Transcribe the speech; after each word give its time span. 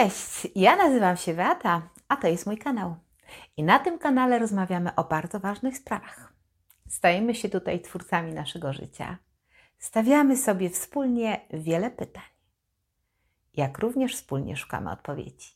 Cześć, 0.00 0.48
ja 0.54 0.76
nazywam 0.76 1.16
się 1.16 1.34
Beata, 1.34 1.82
a 2.08 2.16
to 2.16 2.28
jest 2.28 2.46
mój 2.46 2.58
kanał. 2.58 2.96
I 3.56 3.62
na 3.62 3.78
tym 3.78 3.98
kanale 3.98 4.38
rozmawiamy 4.38 4.94
o 4.94 5.04
bardzo 5.04 5.40
ważnych 5.40 5.76
sprawach. 5.76 6.32
Stajemy 6.88 7.34
się 7.34 7.48
tutaj 7.48 7.80
twórcami 7.80 8.32
naszego 8.32 8.72
życia. 8.72 9.18
Stawiamy 9.78 10.36
sobie 10.36 10.70
wspólnie 10.70 11.40
wiele 11.50 11.90
pytań. 11.90 12.22
Jak 13.54 13.78
również 13.78 14.16
wspólnie 14.16 14.56
szukamy 14.56 14.90
odpowiedzi. 14.90 15.48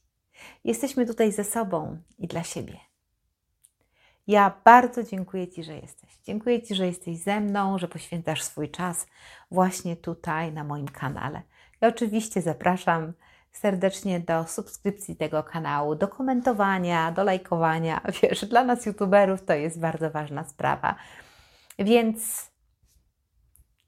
Jesteśmy 0.64 1.06
tutaj 1.06 1.32
ze 1.32 1.44
sobą 1.44 1.98
i 2.18 2.26
dla 2.26 2.42
siebie. 2.42 2.80
Ja 4.26 4.60
bardzo 4.64 5.02
dziękuję 5.02 5.48
Ci, 5.48 5.64
że 5.64 5.76
jesteś. 5.76 6.18
Dziękuję 6.24 6.62
Ci, 6.62 6.74
że 6.74 6.86
jesteś 6.86 7.18
ze 7.18 7.40
mną, 7.40 7.78
że 7.78 7.88
poświęcasz 7.88 8.42
swój 8.42 8.70
czas 8.70 9.06
właśnie 9.50 9.96
tutaj 9.96 10.52
na 10.52 10.64
moim 10.64 10.88
kanale. 10.88 11.42
I 11.82 11.86
oczywiście 11.86 12.42
zapraszam 12.42 13.12
serdecznie 13.56 14.20
do 14.20 14.44
subskrypcji 14.44 15.16
tego 15.16 15.42
kanału, 15.42 15.94
do 15.94 16.08
komentowania, 16.08 17.12
do 17.12 17.24
lajkowania. 17.24 18.00
Wiesz, 18.22 18.44
dla 18.44 18.64
nas 18.64 18.86
youtuberów 18.86 19.44
to 19.44 19.52
jest 19.52 19.80
bardzo 19.80 20.10
ważna 20.10 20.44
sprawa. 20.44 20.94
Więc 21.78 22.50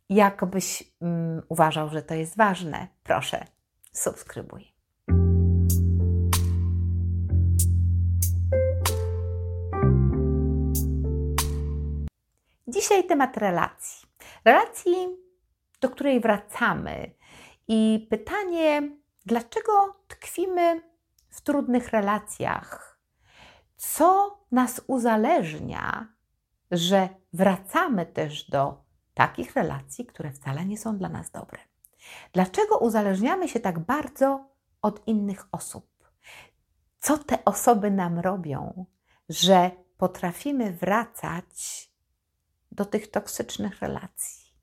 jakbyś 0.08 0.82
um, 1.00 1.42
uważał, 1.48 1.88
że 1.88 2.02
to 2.02 2.14
jest 2.14 2.36
ważne, 2.36 2.88
proszę, 3.02 3.44
subskrybuj. 3.92 4.76
Dzisiaj 12.68 13.04
temat 13.04 13.36
relacji. 13.36 14.08
Relacji, 14.44 15.08
do 15.80 15.88
której 15.88 16.20
wracamy. 16.20 17.10
I 17.68 18.06
pytanie, 18.10 18.82
Dlaczego 19.26 19.96
tkwimy 20.08 20.82
w 21.28 21.40
trudnych 21.40 21.88
relacjach? 21.88 23.00
Co 23.76 24.38
nas 24.52 24.80
uzależnia, 24.86 26.14
że 26.70 27.08
wracamy 27.32 28.06
też 28.06 28.50
do 28.50 28.84
takich 29.14 29.54
relacji, 29.54 30.06
które 30.06 30.32
wcale 30.32 30.64
nie 30.64 30.78
są 30.78 30.98
dla 30.98 31.08
nas 31.08 31.30
dobre? 31.30 31.58
Dlaczego 32.32 32.78
uzależniamy 32.78 33.48
się 33.48 33.60
tak 33.60 33.78
bardzo 33.78 34.48
od 34.82 35.08
innych 35.08 35.46
osób? 35.52 36.12
Co 36.98 37.18
te 37.18 37.44
osoby 37.44 37.90
nam 37.90 38.18
robią, 38.18 38.86
że 39.28 39.70
potrafimy 39.96 40.72
wracać 40.72 41.90
do 42.72 42.84
tych 42.84 43.10
toksycznych 43.10 43.80
relacji? 43.80 44.54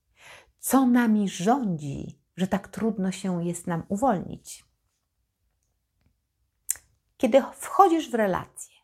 Co 0.59 0.85
nami 0.85 1.29
rządzi, 1.29 2.22
że 2.35 2.47
tak 2.47 2.67
trudno 2.67 3.11
się 3.11 3.45
jest 3.45 3.67
nam 3.67 3.83
uwolnić. 3.87 4.65
Kiedy 7.17 7.43
wchodzisz 7.53 8.11
w 8.11 8.13
relację, 8.13 8.75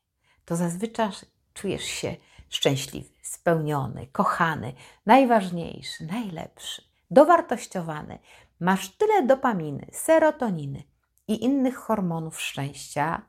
to 0.46 0.56
zazwyczaj 0.56 1.12
czujesz 1.54 1.84
się 1.84 2.16
szczęśliwy, 2.50 3.10
spełniony, 3.22 4.08
kochany, 4.08 4.74
najważniejszy, 5.06 6.06
najlepszy, 6.06 6.84
dowartościowany. 7.12 8.20
Masz 8.60 8.90
tyle 8.90 9.24
dopaminy, 9.24 9.88
serotoniny 9.92 10.84
i 11.28 11.44
innych 11.44 11.76
hormonów 11.76 12.42
szczęścia, 12.42 13.22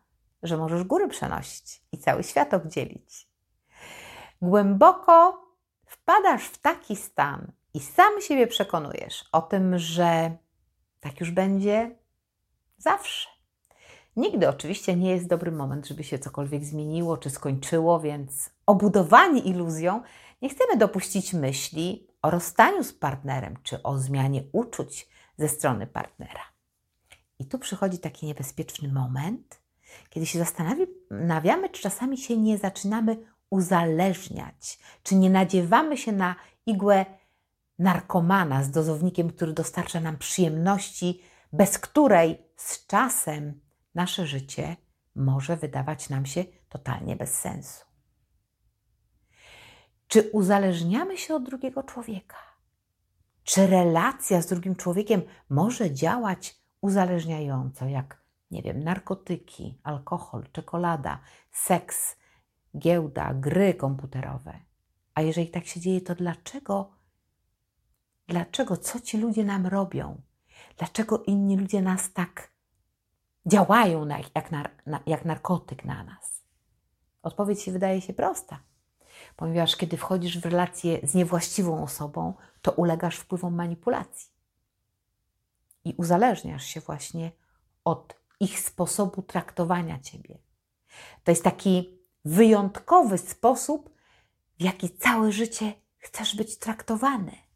że 0.43 0.57
możesz 0.57 0.85
góry 0.85 1.09
przenosić 1.09 1.83
i 1.93 1.99
cały 1.99 2.23
świat 2.25 2.55
obdzielić. 2.55 3.29
Głęboko 4.43 5.47
wpadasz 5.87 6.45
w 6.45 6.59
taki 6.59 6.97
stan, 6.97 7.53
i 7.75 7.81
sam 7.81 8.21
siebie 8.21 8.47
przekonujesz 8.47 9.25
o 9.33 9.43
tym, 9.43 9.79
że 9.79 10.37
tak 11.01 11.21
już 11.21 11.31
będzie 11.31 11.97
zawsze. 12.79 13.29
Nigdy 14.17 14.49
oczywiście 14.49 14.97
nie 14.97 15.11
jest 15.11 15.27
dobry 15.27 15.53
moment, 15.53 15.87
żeby 15.87 16.05
się 16.05 16.19
cokolwiek 16.19 16.65
zmieniło 16.65 17.17
czy 17.17 17.31
skończyło, 17.31 18.01
więc 18.01 18.51
obudowani 18.67 19.49
iluzją 19.49 20.03
nie 20.43 20.49
chcemy 20.49 20.77
dopuścić 20.77 21.33
myśli 21.33 22.07
o 22.23 22.31
rozstaniu 22.31 22.85
z 22.85 22.93
partnerem 22.93 23.57
czy 23.63 23.83
o 23.83 23.99
zmianie 23.99 24.43
uczuć 24.53 25.09
ze 25.39 25.49
strony 25.49 25.87
partnera. 25.87 26.41
I 27.39 27.47
tu 27.47 27.59
przychodzi 27.59 27.99
taki 27.99 28.27
niebezpieczny 28.27 28.93
moment, 28.93 29.61
kiedy 30.11 30.27
się 30.27 30.39
zastanawiamy, 30.39 31.69
czy 31.69 31.83
czasami 31.83 32.19
się 32.19 32.37
nie 32.37 32.59
zaczynamy 32.59 33.17
uzależniać, 33.51 34.79
czy 35.03 35.15
nie 35.15 35.31
nadziewamy 35.31 35.97
się 35.97 36.13
na 36.13 36.35
igłę 36.67 37.07
narkomana 37.81 38.63
z 38.63 38.71
dozownikiem, 38.71 39.31
który 39.31 39.53
dostarcza 39.53 40.01
nam 40.01 40.19
przyjemności, 40.19 41.23
bez 41.53 41.79
której 41.79 42.39
z 42.57 42.87
czasem 42.87 43.61
nasze 43.95 44.27
życie 44.27 44.77
może 45.15 45.57
wydawać 45.57 46.09
nam 46.09 46.27
się 46.27 46.45
totalnie 46.69 47.17
bez 47.17 47.35
sensu. 47.35 47.85
Czy 50.09 50.31
uzależniamy 50.33 51.19
się 51.19 51.35
od 51.35 51.45
drugiego 51.45 51.83
człowieka? 51.83 52.37
Czy 53.45 53.67
relacja 53.67 54.43
z 54.43 54.47
drugim 54.47 54.77
człowiekiem 54.77 55.23
może 55.49 55.91
działać 55.91 56.61
uzależniająco, 56.81 57.87
jak, 57.87 58.23
nie 58.51 58.63
wiem, 58.63 58.85
narkotyki, 58.85 59.81
alkohol, 59.83 60.47
czekolada, 60.53 61.21
seks, 61.53 62.17
giełda, 62.79 63.35
gry 63.35 63.75
komputerowe? 63.75 64.61
A 65.15 65.23
jeżeli 65.23 65.49
tak 65.49 65.67
się 65.67 65.81
dzieje, 65.81 66.01
to 66.01 66.15
dlaczego 66.15 67.00
Dlaczego? 68.31 68.77
Co 68.77 69.01
ci 69.01 69.19
ludzie 69.19 69.45
nam 69.45 69.67
robią? 69.67 70.21
Dlaczego 70.79 71.23
inni 71.23 71.57
ludzie 71.57 71.83
nas 71.83 72.13
tak 72.13 72.51
działają 73.47 74.05
na, 74.05 74.19
jak, 74.35 74.51
nar, 74.51 74.71
na, 74.87 75.01
jak 75.07 75.25
narkotyk 75.25 75.85
na 75.85 76.05
nas? 76.05 76.43
Odpowiedź 77.23 77.63
się 77.63 77.73
wydaje 77.73 78.01
się 78.01 78.13
prosta. 78.13 78.61
Ponieważ 79.37 79.77
kiedy 79.77 79.97
wchodzisz 79.97 80.39
w 80.39 80.45
relację 80.45 80.99
z 81.03 81.15
niewłaściwą 81.15 81.83
osobą, 81.83 82.35
to 82.63 82.73
ulegasz 82.73 83.17
wpływom 83.17 83.55
manipulacji. 83.55 84.31
I 85.85 85.95
uzależniasz 85.97 86.65
się 86.65 86.81
właśnie 86.81 87.33
od 87.85 88.17
ich 88.41 88.61
sposobu 88.61 89.23
traktowania 89.23 89.99
ciebie. 89.99 90.39
To 91.25 91.33
jest 91.33 91.45
taki 91.45 91.99
wyjątkowy 92.25 93.19
sposób, 93.19 93.91
w 94.59 94.63
jaki 94.63 94.91
całe 94.91 95.33
życie 95.33 95.73
chcesz 95.99 96.37
być 96.37 96.59
traktowany. 96.59 97.50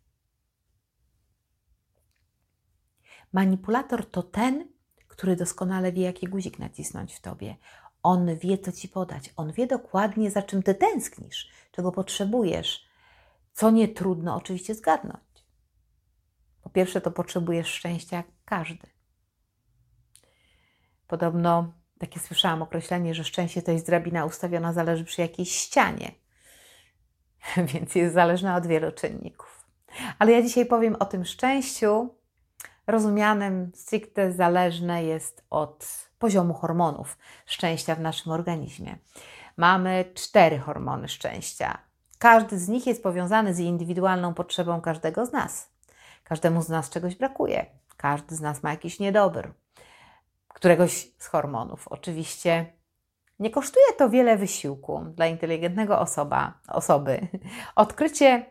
Manipulator 3.35 4.11
to 4.11 4.23
ten, 4.23 4.69
który 5.09 5.37
doskonale 5.37 5.93
wie, 5.93 6.03
jaki 6.03 6.27
guzik 6.27 6.59
nacisnąć 6.59 7.15
w 7.15 7.21
tobie. 7.21 7.57
On 8.03 8.37
wie, 8.37 8.59
co 8.59 8.73
ci 8.73 8.89
podać. 8.89 9.31
On 9.37 9.53
wie 9.53 9.67
dokładnie, 9.67 10.31
za 10.31 10.43
czym 10.43 10.63
ty 10.63 10.75
tęsknisz, 10.75 11.51
czego 11.73 11.93
potrzebujesz, 11.93 12.85
co 13.53 13.71
nie 13.71 13.89
trudno 13.89 14.37
oczywiście 14.37 14.75
zgadnąć. 14.75 15.25
Po 16.63 16.71
pierwsze, 16.71 17.01
to 17.01 17.11
potrzebujesz 17.11 17.69
szczęścia 17.69 18.17
jak 18.17 18.27
każdy. 18.45 18.87
Podobno 21.07 21.73
takie 21.99 22.21
słyszałam 22.21 22.63
określenie, 22.63 23.15
że 23.15 23.25
szczęście 23.25 23.63
to 23.63 23.73
jest 23.73 23.87
drabina 23.87 24.25
ustawiona, 24.25 24.73
zależy 24.73 25.05
przy 25.05 25.21
jakiejś 25.21 25.53
ścianie, 25.53 26.13
więc 27.73 27.95
jest 27.95 28.15
zależna 28.15 28.57
od 28.57 28.67
wielu 28.67 28.93
czynników. 28.93 29.65
Ale 30.19 30.33
ja 30.33 30.43
dzisiaj 30.43 30.67
powiem 30.67 30.97
o 30.97 31.05
tym 31.05 31.25
szczęściu, 31.25 32.15
rozumianym 32.87 33.73
stricte 33.75 34.33
zależne 34.33 35.05
jest 35.05 35.45
od 35.51 36.09
poziomu 36.19 36.55
hormonów 36.55 37.19
szczęścia 37.47 37.95
w 37.95 38.01
naszym 38.01 38.33
organizmie. 38.33 38.99
Mamy 39.57 40.05
cztery 40.15 40.59
hormony 40.59 41.09
szczęścia. 41.09 41.79
Każdy 42.19 42.59
z 42.59 42.69
nich 42.69 42.87
jest 42.87 43.03
powiązany 43.03 43.55
z 43.55 43.59
indywidualną 43.59 44.35
potrzebą 44.35 44.81
każdego 44.81 45.27
z 45.27 45.33
nas. 45.33 45.71
Każdemu 46.25 46.63
z 46.63 46.69
nas 46.69 46.91
czegoś 46.91 47.15
brakuje. 47.15 47.67
Każdy 47.97 48.37
z 48.37 48.41
nas 48.41 48.63
ma 48.63 48.71
jakiś 48.71 49.01
niedobór 49.01 49.55
któregoś 50.49 51.09
z 51.19 51.27
hormonów. 51.27 51.89
Oczywiście 51.89 52.73
nie 53.39 53.51
kosztuje 53.51 53.87
to 53.99 54.11
wiele 54.11 54.37
wysiłku 54.37 55.05
dla 55.05 55.27
inteligentnego 55.27 56.01
osoba, 56.01 56.59
osoby. 56.69 57.29
Odkrycie 57.75 58.47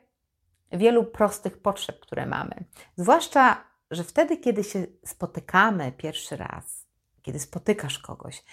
wielu 0.71 1.03
prostych 1.03 1.61
potrzeb, 1.61 1.99
które 1.99 2.25
mamy. 2.25 2.55
Zwłaszcza 2.97 3.72
że 3.95 4.03
wtedy, 4.03 4.37
kiedy 4.37 4.63
się 4.63 4.87
spotykamy 5.05 5.91
pierwszy 5.91 6.37
raz, 6.37 6.87
kiedy 7.21 7.39
spotykasz 7.39 7.99
kogoś 7.99 8.43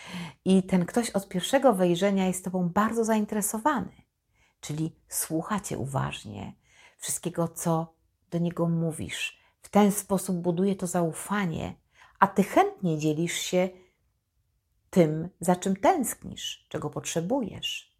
i 0.44 0.62
ten 0.62 0.87
ktoś 0.87 1.10
od 1.10 1.28
pierwszego 1.28 1.72
wejrzenia 1.75 2.26
jest 2.26 2.44
Tobą 2.44 2.69
bardzo 2.69 3.04
zainteresowany, 3.04 3.92
czyli 4.60 4.96
słucha 5.08 5.60
Cię 5.60 5.78
uważnie, 5.78 6.54
wszystkiego, 6.98 7.48
co 7.48 7.94
do 8.31 8.38
niego 8.38 8.69
mówisz, 8.69 9.40
w 9.62 9.69
ten 9.69 9.92
sposób 9.92 10.37
buduje 10.37 10.76
to 10.76 10.87
zaufanie, 10.87 11.75
a 12.19 12.26
Ty 12.26 12.42
chętnie 12.42 12.98
dzielisz 12.98 13.34
się 13.34 13.69
tym, 14.90 15.28
za 15.40 15.56
czym 15.56 15.76
tęsknisz, 15.76 16.66
czego 16.69 16.90
potrzebujesz. 16.90 17.96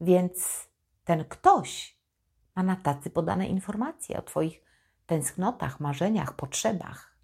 Więc 0.00 0.68
ten 1.04 1.24
ktoś 1.24 1.98
ma 2.56 2.62
na 2.62 2.76
tacy 2.76 3.10
podane 3.10 3.48
informacje 3.48 4.18
o 4.18 4.22
Twoich 4.22 4.63
tęsknotach, 5.06 5.80
marzeniach, 5.80 6.36
potrzebach. 6.36 7.18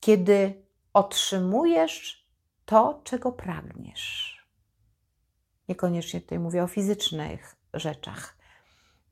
Kiedy 0.00 0.62
otrzymujesz 0.92 2.28
to, 2.64 3.00
czego 3.04 3.32
pragniesz. 3.32 4.38
Niekoniecznie 5.68 6.20
tutaj 6.20 6.38
mówię 6.38 6.64
o 6.64 6.66
fizycznych 6.66 7.56
rzeczach. 7.74 8.38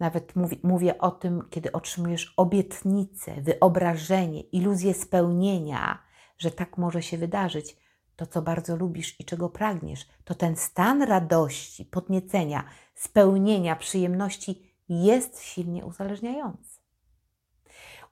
Nawet 0.01 0.37
mówi, 0.37 0.61
mówię 0.63 0.99
o 0.99 1.11
tym, 1.11 1.43
kiedy 1.51 1.73
otrzymujesz 1.73 2.35
obietnicę, 2.37 3.41
wyobrażenie, 3.43 4.41
iluzję 4.41 4.95
spełnienia, 4.95 6.03
że 6.39 6.51
tak 6.51 6.79
może 6.79 7.03
się 7.03 7.19
wydarzyć. 7.19 7.77
To, 8.17 8.27
co 8.27 8.43
bardzo 8.43 8.77
lubisz 8.77 9.21
i 9.21 9.25
czego 9.25 9.49
pragniesz, 9.49 10.07
to 10.25 10.35
ten 10.35 10.57
stan 10.57 11.03
radości, 11.03 11.85
podniecenia, 11.85 12.65
spełnienia, 12.95 13.77
przyjemności 13.77 14.73
jest 14.89 15.43
silnie 15.43 15.85
uzależniający. 15.85 16.76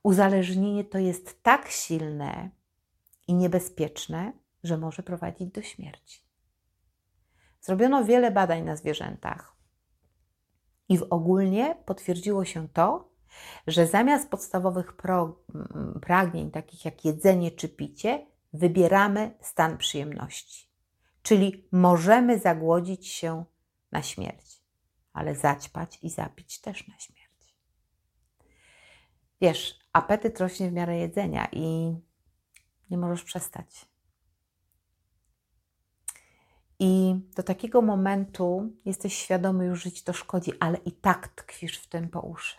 Uzależnienie 0.04 0.84
to 0.84 0.98
jest 0.98 1.42
tak 1.42 1.68
silne 1.68 2.50
i 3.28 3.34
niebezpieczne, 3.34 4.32
że 4.62 4.78
może 4.78 5.02
prowadzić 5.02 5.50
do 5.50 5.62
śmierci. 5.62 6.24
Zrobiono 7.60 8.04
wiele 8.04 8.30
badań 8.30 8.62
na 8.62 8.76
zwierzętach 8.76 9.56
i 10.88 10.98
w 10.98 11.06
ogólnie 11.10 11.76
potwierdziło 11.86 12.44
się 12.44 12.68
to, 12.68 13.12
że 13.66 13.86
zamiast 13.86 14.30
podstawowych 14.30 14.96
pro, 14.96 15.44
pragnień, 16.02 16.50
takich 16.50 16.84
jak 16.84 17.04
jedzenie 17.04 17.50
czy 17.50 17.68
picie, 17.68 18.26
wybieramy 18.52 19.36
stan 19.40 19.78
przyjemności. 19.78 20.68
Czyli 21.22 21.68
możemy 21.72 22.38
zagłodzić 22.38 23.08
się 23.08 23.44
na 23.92 24.02
śmierć, 24.02 24.62
ale 25.12 25.34
zaćpać 25.34 25.98
i 26.02 26.10
zapić 26.10 26.60
też 26.60 26.88
na 26.88 26.98
śmierć. 26.98 27.23
Wiesz, 29.40 29.78
apetyt 29.92 30.40
rośnie 30.40 30.70
w 30.70 30.72
miarę 30.72 30.98
jedzenia 30.98 31.48
i 31.52 31.96
nie 32.90 32.98
możesz 32.98 33.24
przestać. 33.24 33.86
I 36.78 37.14
do 37.36 37.42
takiego 37.42 37.82
momentu 37.82 38.72
jesteś 38.84 39.14
świadomy 39.14 39.66
już 39.66 39.82
żyć 39.82 40.02
to 40.02 40.12
szkodzi, 40.12 40.52
ale 40.60 40.78
i 40.78 40.92
tak 40.92 41.28
tkwisz 41.28 41.78
w 41.78 41.86
tym 41.86 42.08
po 42.08 42.20
uszy. 42.20 42.56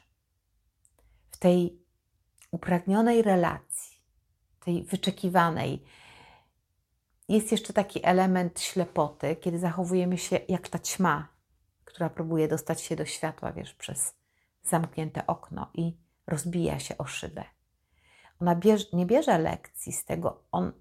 W 1.32 1.38
tej 1.38 1.80
upragnionej 2.52 3.22
relacji, 3.22 4.00
tej 4.60 4.84
wyczekiwanej. 4.84 5.84
Jest 7.30 7.52
jeszcze 7.52 7.74
taki 7.74 8.06
element 8.06 8.60
ślepoty, 8.62 9.36
kiedy 9.36 9.60
zachowujemy 9.60 10.18
się 10.18 10.40
jak 10.50 10.70
ta 10.70 10.80
ćma, 10.80 11.28
która 11.86 12.10
próbuje 12.10 12.48
dostać 12.48 12.82
się 12.82 12.96
do 12.96 13.06
światła, 13.06 13.52
wiesz, 13.52 13.74
przez 13.74 14.16
zamknięte 14.64 15.28
okno 15.28 15.72
i 15.74 15.98
rozbija 16.28 16.80
się 16.80 16.98
o 16.98 17.06
szybę. 17.06 17.44
Ona 18.42 18.56
bierze, 18.56 18.86
nie 18.94 19.06
bierze 19.06 19.38
lekcji 19.38 19.94
z 19.94 20.06
tego, 20.06 20.44
on 20.52 20.72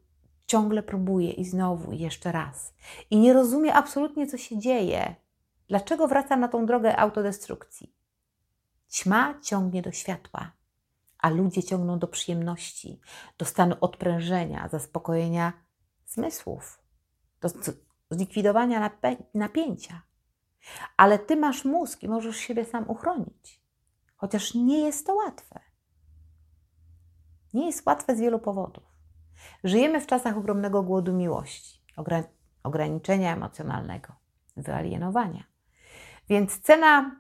ciągle 0.47 0.83
próbuje 0.83 1.31
i 1.31 1.45
znowu, 1.45 1.93
i 1.93 1.99
jeszcze 1.99 2.33
raz. 2.33 2.75
I 3.11 3.17
nie 3.17 3.33
rozumie 3.33 3.75
absolutnie, 3.75 4.27
co 4.27 4.39
się 4.39 4.59
dzieje. 4.59 5.15
Dlaczego 5.69 6.09
wraca 6.09 6.37
na 6.37 6.49
tą 6.49 6.67
drogę 6.67 6.97
autodestrukcji? 6.97 7.95
Ćma 8.91 9.41
ciągnie 9.43 9.83
do 9.83 9.93
światła, 9.93 10.53
a 11.19 11.31
ludzie 11.31 11.63
ciągną 11.63 11.99
do 11.99 12.09
przyjemności, 12.09 13.01
do 13.39 13.45
stanu 13.45 13.77
odprężenia, 13.81 14.69
zaspokojenia 14.69 15.53
zmysłów, 16.07 16.83
do 17.41 17.49
zlikwidowania 18.11 18.91
napięcia. 19.35 20.03
Ale 20.97 21.19
ty 21.19 21.37
masz 21.37 21.65
mózg 21.65 22.03
i 22.03 22.09
możesz 22.09 22.37
siebie 22.37 22.65
sam 22.65 22.91
uchronić. 22.91 23.64
Chociaż 24.17 24.55
nie 24.55 24.79
jest 24.79 25.07
to 25.07 25.15
łatwe. 25.15 25.61
Nie 27.55 27.67
jest 27.67 27.87
łatwe 27.87 28.17
z 28.17 28.21
wielu 28.21 28.39
powodów. 28.39 28.85
Żyjemy 29.65 30.01
w 30.01 30.07
czasach 30.07 30.37
ogromnego 30.37 30.83
głodu 30.83 31.13
miłości, 31.13 31.83
ograniczenia 32.63 33.35
emocjonalnego, 33.35 34.13
wyalienowania. 34.57 35.45
Więc 36.29 36.61
cena 36.61 37.17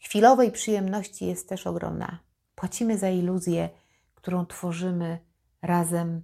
chwilowej 0.00 0.52
przyjemności 0.52 1.26
jest 1.26 1.48
też 1.48 1.66
ogromna. 1.66 2.18
Płacimy 2.54 2.98
za 2.98 3.08
iluzję, 3.08 3.70
którą 4.14 4.46
tworzymy 4.46 5.18
razem 5.62 6.22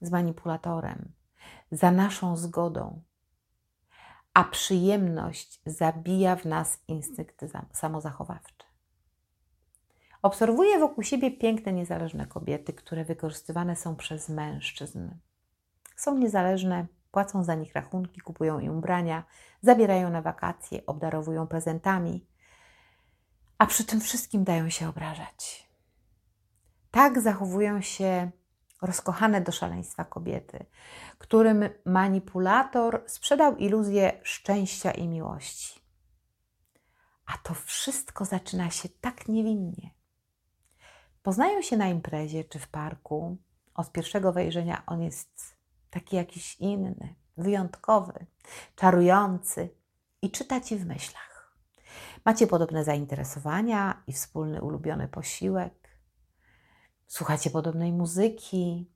z 0.00 0.10
manipulatorem, 0.10 1.12
za 1.70 1.90
naszą 1.90 2.36
zgodą. 2.36 3.02
A 4.34 4.44
przyjemność 4.44 5.60
zabija 5.66 6.36
w 6.36 6.44
nas 6.44 6.78
instynkty 6.88 7.48
samozachowawcze. 7.72 8.64
Obserwuję 10.22 10.78
wokół 10.78 11.04
siebie 11.04 11.30
piękne, 11.30 11.72
niezależne 11.72 12.26
kobiety, 12.26 12.72
które 12.72 13.04
wykorzystywane 13.04 13.76
są 13.76 13.96
przez 13.96 14.28
mężczyzn. 14.28 15.10
Są 15.96 16.18
niezależne, 16.18 16.86
płacą 17.10 17.44
za 17.44 17.54
nich 17.54 17.74
rachunki, 17.74 18.20
kupują 18.20 18.58
im 18.58 18.78
ubrania, 18.78 19.24
zabierają 19.62 20.10
na 20.10 20.22
wakacje, 20.22 20.86
obdarowują 20.86 21.46
prezentami, 21.46 22.26
a 23.58 23.66
przy 23.66 23.84
tym 23.84 24.00
wszystkim 24.00 24.44
dają 24.44 24.70
się 24.70 24.88
obrażać. 24.88 25.70
Tak 26.90 27.20
zachowują 27.20 27.80
się 27.80 28.30
rozkochane 28.82 29.40
do 29.40 29.52
szaleństwa 29.52 30.04
kobiety, 30.04 30.66
którym 31.18 31.68
manipulator 31.84 33.04
sprzedał 33.06 33.56
iluzję 33.56 34.20
szczęścia 34.22 34.90
i 34.90 35.08
miłości. 35.08 35.80
A 37.26 37.38
to 37.42 37.54
wszystko 37.54 38.24
zaczyna 38.24 38.70
się 38.70 38.88
tak 39.00 39.28
niewinnie. 39.28 39.90
Poznają 41.22 41.62
się 41.62 41.76
na 41.76 41.88
imprezie 41.88 42.44
czy 42.44 42.58
w 42.58 42.68
parku. 42.68 43.36
Od 43.74 43.92
pierwszego 43.92 44.32
wejrzenia 44.32 44.82
on 44.86 45.02
jest 45.02 45.56
taki 45.90 46.16
jakiś 46.16 46.56
inny, 46.56 47.14
wyjątkowy, 47.36 48.26
czarujący 48.76 49.68
i 50.22 50.30
czyta 50.30 50.60
ci 50.60 50.76
w 50.76 50.86
myślach. 50.86 51.30
Macie 52.24 52.46
podobne 52.46 52.84
zainteresowania 52.84 54.02
i 54.06 54.12
wspólny 54.12 54.62
ulubiony 54.62 55.08
posiłek. 55.08 55.79
Słuchacie 57.10 57.50
podobnej 57.50 57.92
muzyki, 57.92 58.90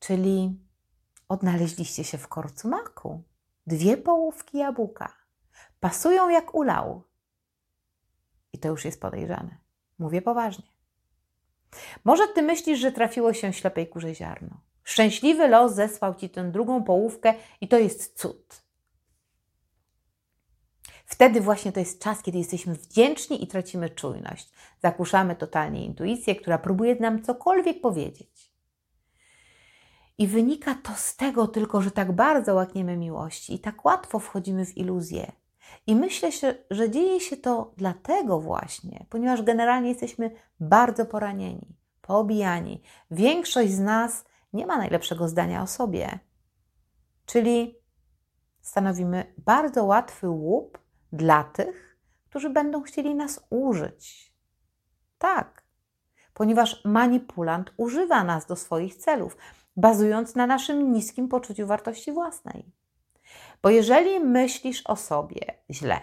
czyli 0.00 0.60
odnaleźliście 1.28 2.04
się 2.04 2.18
w 2.18 2.28
korcu 2.28 2.68
maku. 2.68 3.22
Dwie 3.66 3.96
połówki 3.96 4.58
jabłka. 4.58 5.12
Pasują 5.80 6.28
jak 6.28 6.54
ulał. 6.54 7.02
I 8.52 8.58
to 8.58 8.68
już 8.68 8.84
jest 8.84 9.00
podejrzane. 9.00 9.58
Mówię 9.98 10.22
poważnie. 10.22 10.68
Może 12.04 12.28
ty 12.28 12.42
myślisz, 12.42 12.80
że 12.80 12.92
trafiło 12.92 13.32
się 13.32 13.52
ślepej 13.52 13.88
kurze 13.88 14.14
ziarno. 14.14 14.60
Szczęśliwy 14.84 15.48
los 15.48 15.74
zesłał 15.74 16.14
ci 16.14 16.30
tę 16.30 16.50
drugą 16.50 16.84
połówkę 16.84 17.34
i 17.60 17.68
to 17.68 17.78
jest 17.78 18.18
cud. 18.18 18.62
Wtedy 21.22 21.40
właśnie 21.40 21.72
to 21.72 21.80
jest 21.80 22.02
czas, 22.02 22.22
kiedy 22.22 22.38
jesteśmy 22.38 22.74
wdzięczni 22.74 23.44
i 23.44 23.46
tracimy 23.46 23.90
czujność. 23.90 24.52
Zakuszamy 24.82 25.36
totalnie 25.36 25.84
intuicję, 25.84 26.36
która 26.36 26.58
próbuje 26.58 26.94
nam 26.94 27.22
cokolwiek 27.22 27.80
powiedzieć. 27.80 28.52
I 30.18 30.26
wynika 30.26 30.74
to 30.74 30.92
z 30.96 31.16
tego 31.16 31.48
tylko, 31.48 31.82
że 31.82 31.90
tak 31.90 32.12
bardzo 32.12 32.54
łakniemy 32.54 32.96
miłości 32.96 33.54
i 33.54 33.58
tak 33.58 33.84
łatwo 33.84 34.18
wchodzimy 34.18 34.66
w 34.66 34.76
iluzję. 34.76 35.32
I 35.86 35.94
myślę, 35.94 36.30
że 36.70 36.90
dzieje 36.90 37.20
się 37.20 37.36
to 37.36 37.72
dlatego 37.76 38.40
właśnie, 38.40 39.06
ponieważ 39.10 39.42
generalnie 39.42 39.88
jesteśmy 39.88 40.30
bardzo 40.60 41.06
poranieni, 41.06 41.76
poobijani. 42.00 42.82
Większość 43.10 43.72
z 43.72 43.80
nas 43.80 44.24
nie 44.52 44.66
ma 44.66 44.76
najlepszego 44.76 45.28
zdania 45.28 45.62
o 45.62 45.66
sobie. 45.66 46.18
Czyli 47.26 47.78
stanowimy 48.60 49.34
bardzo 49.38 49.84
łatwy 49.84 50.28
łup 50.28 50.81
dla 51.12 51.44
tych, 51.44 51.98
którzy 52.28 52.50
będą 52.50 52.82
chcieli 52.82 53.14
nas 53.14 53.46
użyć. 53.50 54.32
Tak, 55.18 55.62
ponieważ 56.34 56.84
manipulant 56.84 57.72
używa 57.76 58.24
nas 58.24 58.46
do 58.46 58.56
swoich 58.56 58.94
celów, 58.94 59.36
bazując 59.76 60.34
na 60.34 60.46
naszym 60.46 60.92
niskim 60.92 61.28
poczuciu 61.28 61.66
wartości 61.66 62.12
własnej. 62.12 62.72
Bo 63.62 63.70
jeżeli 63.70 64.20
myślisz 64.20 64.82
o 64.86 64.96
sobie 64.96 65.40
źle, 65.70 66.00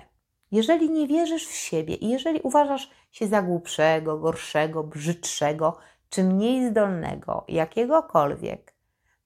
jeżeli 0.51 0.89
nie 0.89 1.07
wierzysz 1.07 1.47
w 1.47 1.55
siebie 1.55 1.95
i 1.95 2.09
jeżeli 2.09 2.41
uważasz 2.41 2.91
się 3.11 3.27
za 3.27 3.41
głupszego, 3.41 4.17
gorszego, 4.17 4.83
brzydszego 4.83 5.77
czy 6.09 6.23
mniej 6.23 6.69
zdolnego, 6.69 7.45
jakiegokolwiek, 7.47 8.73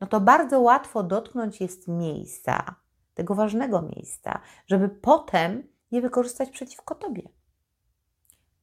no 0.01 0.07
to 0.07 0.21
bardzo 0.21 0.59
łatwo 0.59 1.03
dotknąć 1.03 1.61
jest 1.61 1.87
miejsca, 1.87 2.75
tego 3.13 3.35
ważnego 3.35 3.81
miejsca, 3.81 4.39
żeby 4.67 4.89
potem 4.89 5.72
je 5.93 6.01
wykorzystać 6.01 6.49
przeciwko 6.49 6.95
tobie. 6.95 7.23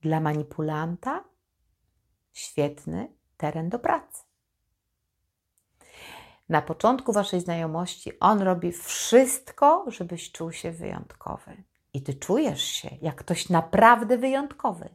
Dla 0.01 0.21
manipulanta 0.21 1.25
świetny 2.33 3.13
teren 3.37 3.69
do 3.69 3.79
pracy. 3.79 4.23
Na 6.49 6.63
początku 6.63 7.13
waszej 7.13 7.41
znajomości 7.41 8.21
on 8.21 8.43
robi 8.43 8.73
wszystko, 8.73 9.85
żebyś 9.89 10.33
czuł 10.33 10.53
się 10.53 10.73
wyjątkowy. 10.73 11.63
I 11.93 12.03
ty 12.03 12.15
czujesz 12.15 12.63
się 12.63 12.89
jak 13.03 13.17
ktoś 13.17 13.49
naprawdę 13.49 14.19
wyjątkowy. 14.19 14.95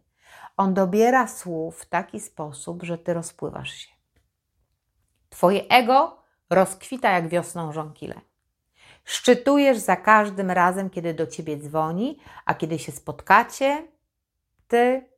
On 0.58 0.74
dobiera 0.74 1.27
słów 1.27 1.80
w 1.80 1.86
taki 1.86 2.20
sposób, 2.20 2.84
że 2.84 2.98
ty 2.98 3.13
rozpływasz 3.13 3.72
się. 3.72 3.92
Twoje 5.30 5.68
ego 5.68 6.24
rozkwita 6.50 7.12
jak 7.12 7.27
wiosną 7.27 7.74
żonkile. 7.74 8.22
Szczytujesz 9.06 9.78
za 9.78 9.96
każdym 9.96 10.52
razem, 10.52 10.90
kiedy 10.90 11.14
do 11.14 11.28
ciebie 11.28 11.58
dzwoni, 11.58 12.20
a 12.46 12.56
kiedy 12.56 12.80
się 12.80 12.92
spotkacie, 12.92 13.88
ty 14.68 15.10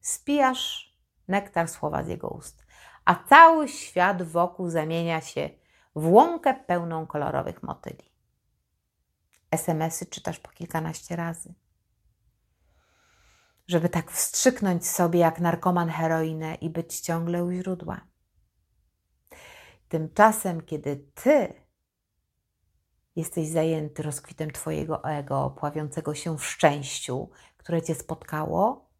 spijasz 0.00 0.96
nektar 1.28 1.68
słowa 1.68 2.02
z 2.04 2.08
jego 2.08 2.28
ust, 2.28 2.66
a 3.04 3.14
cały 3.14 3.68
świat 3.68 4.22
wokół 4.22 4.70
zamienia 4.70 5.20
się 5.20 5.50
w 5.96 6.06
łąkę 6.12 6.54
pełną 6.54 7.06
kolorowych 7.06 7.62
motyli. 7.62 8.12
SMS-y 9.50 10.06
czytasz 10.06 10.38
po 10.38 10.50
kilkanaście 10.50 11.16
razy. 11.16 11.54
Żeby 13.66 13.88
tak 13.88 14.10
wstrzyknąć 14.10 14.88
sobie 14.88 15.20
jak 15.20 15.40
narkoman 15.40 15.88
heroinę 15.88 16.54
i 16.54 16.70
być 16.70 17.00
ciągle 17.00 17.44
u 17.44 17.50
źródła. 17.50 18.00
Tymczasem, 19.88 20.62
kiedy 20.62 20.96
ty 21.14 21.65
jesteś 23.16 23.48
zajęty 23.48 24.02
rozkwitem 24.02 24.50
Twojego 24.50 25.04
ego, 25.04 25.54
pławiącego 25.58 26.14
się 26.14 26.38
w 26.38 26.44
szczęściu, 26.44 27.30
które 27.56 27.82
Cię 27.82 27.94
spotkało, 27.94 28.90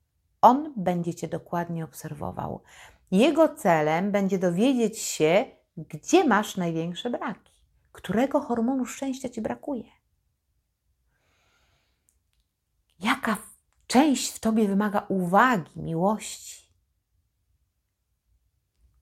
on 0.40 0.72
będzie 0.76 1.14
Cię 1.14 1.28
dokładnie 1.28 1.84
obserwował. 1.84 2.62
Jego 3.10 3.54
celem 3.54 4.12
będzie 4.12 4.38
dowiedzieć 4.38 4.98
się, 4.98 5.44
gdzie 5.76 6.24
masz 6.24 6.56
największe 6.56 7.10
braki, 7.10 7.52
którego 7.92 8.40
hormonu 8.40 8.86
szczęścia 8.86 9.28
Ci 9.28 9.40
brakuje. 9.40 9.90
Jaka 13.00 13.36
część 13.86 14.32
w 14.32 14.40
Tobie 14.40 14.68
wymaga 14.68 15.06
uwagi, 15.08 15.80
miłości, 15.80 16.72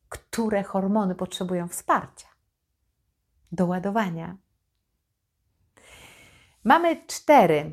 które 0.08 0.62
hormony 0.62 1.14
potrzebują 1.14 1.68
wsparcia, 1.68 2.28
doładowania. 3.52 4.43
Mamy 6.64 7.06
cztery 7.06 7.72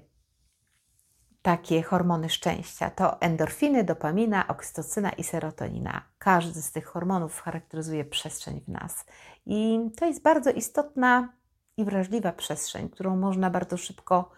takie 1.41 1.83
hormony 1.83 2.29
szczęścia. 2.29 2.89
To 2.89 3.21
endorfiny, 3.21 3.83
dopamina, 3.83 4.47
oksytocyna 4.47 5.09
i 5.09 5.23
serotonina. 5.23 6.03
Każdy 6.17 6.61
z 6.61 6.71
tych 6.71 6.85
hormonów 6.85 7.41
charakteryzuje 7.41 8.05
przestrzeń 8.05 8.61
w 8.61 8.67
nas. 8.67 9.05
I 9.45 9.79
to 9.97 10.05
jest 10.05 10.21
bardzo 10.21 10.51
istotna 10.51 11.33
i 11.77 11.85
wrażliwa 11.85 12.31
przestrzeń, 12.31 12.89
którą 12.89 13.15
można 13.15 13.49
bardzo 13.49 13.77
szybko 13.77 14.31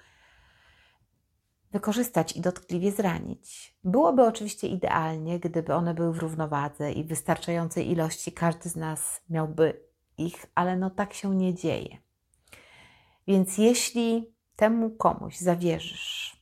wykorzystać 1.72 2.36
i 2.36 2.42
dotkliwie 2.42 2.92
zranić. 2.92 3.78
Byłoby 3.84 4.24
oczywiście 4.24 4.68
idealnie, 4.68 5.40
gdyby 5.40 5.74
one 5.74 5.94
były 5.94 6.14
w 6.14 6.18
równowadze 6.18 6.92
i 6.92 7.04
w 7.04 7.08
wystarczającej 7.08 7.92
ilości 7.92 8.32
każdy 8.32 8.70
z 8.70 8.76
nas 8.76 9.22
miałby 9.30 9.82
ich, 10.18 10.46
ale 10.56 10.78
no 10.78 10.90
tak 10.90 11.14
się 11.14 11.36
nie 11.36 11.54
dzieje. 11.54 11.98
Więc 13.28 13.58
jeśli 13.58 14.33
temu 14.56 14.90
komuś 14.90 15.38
zawierzysz, 15.38 16.38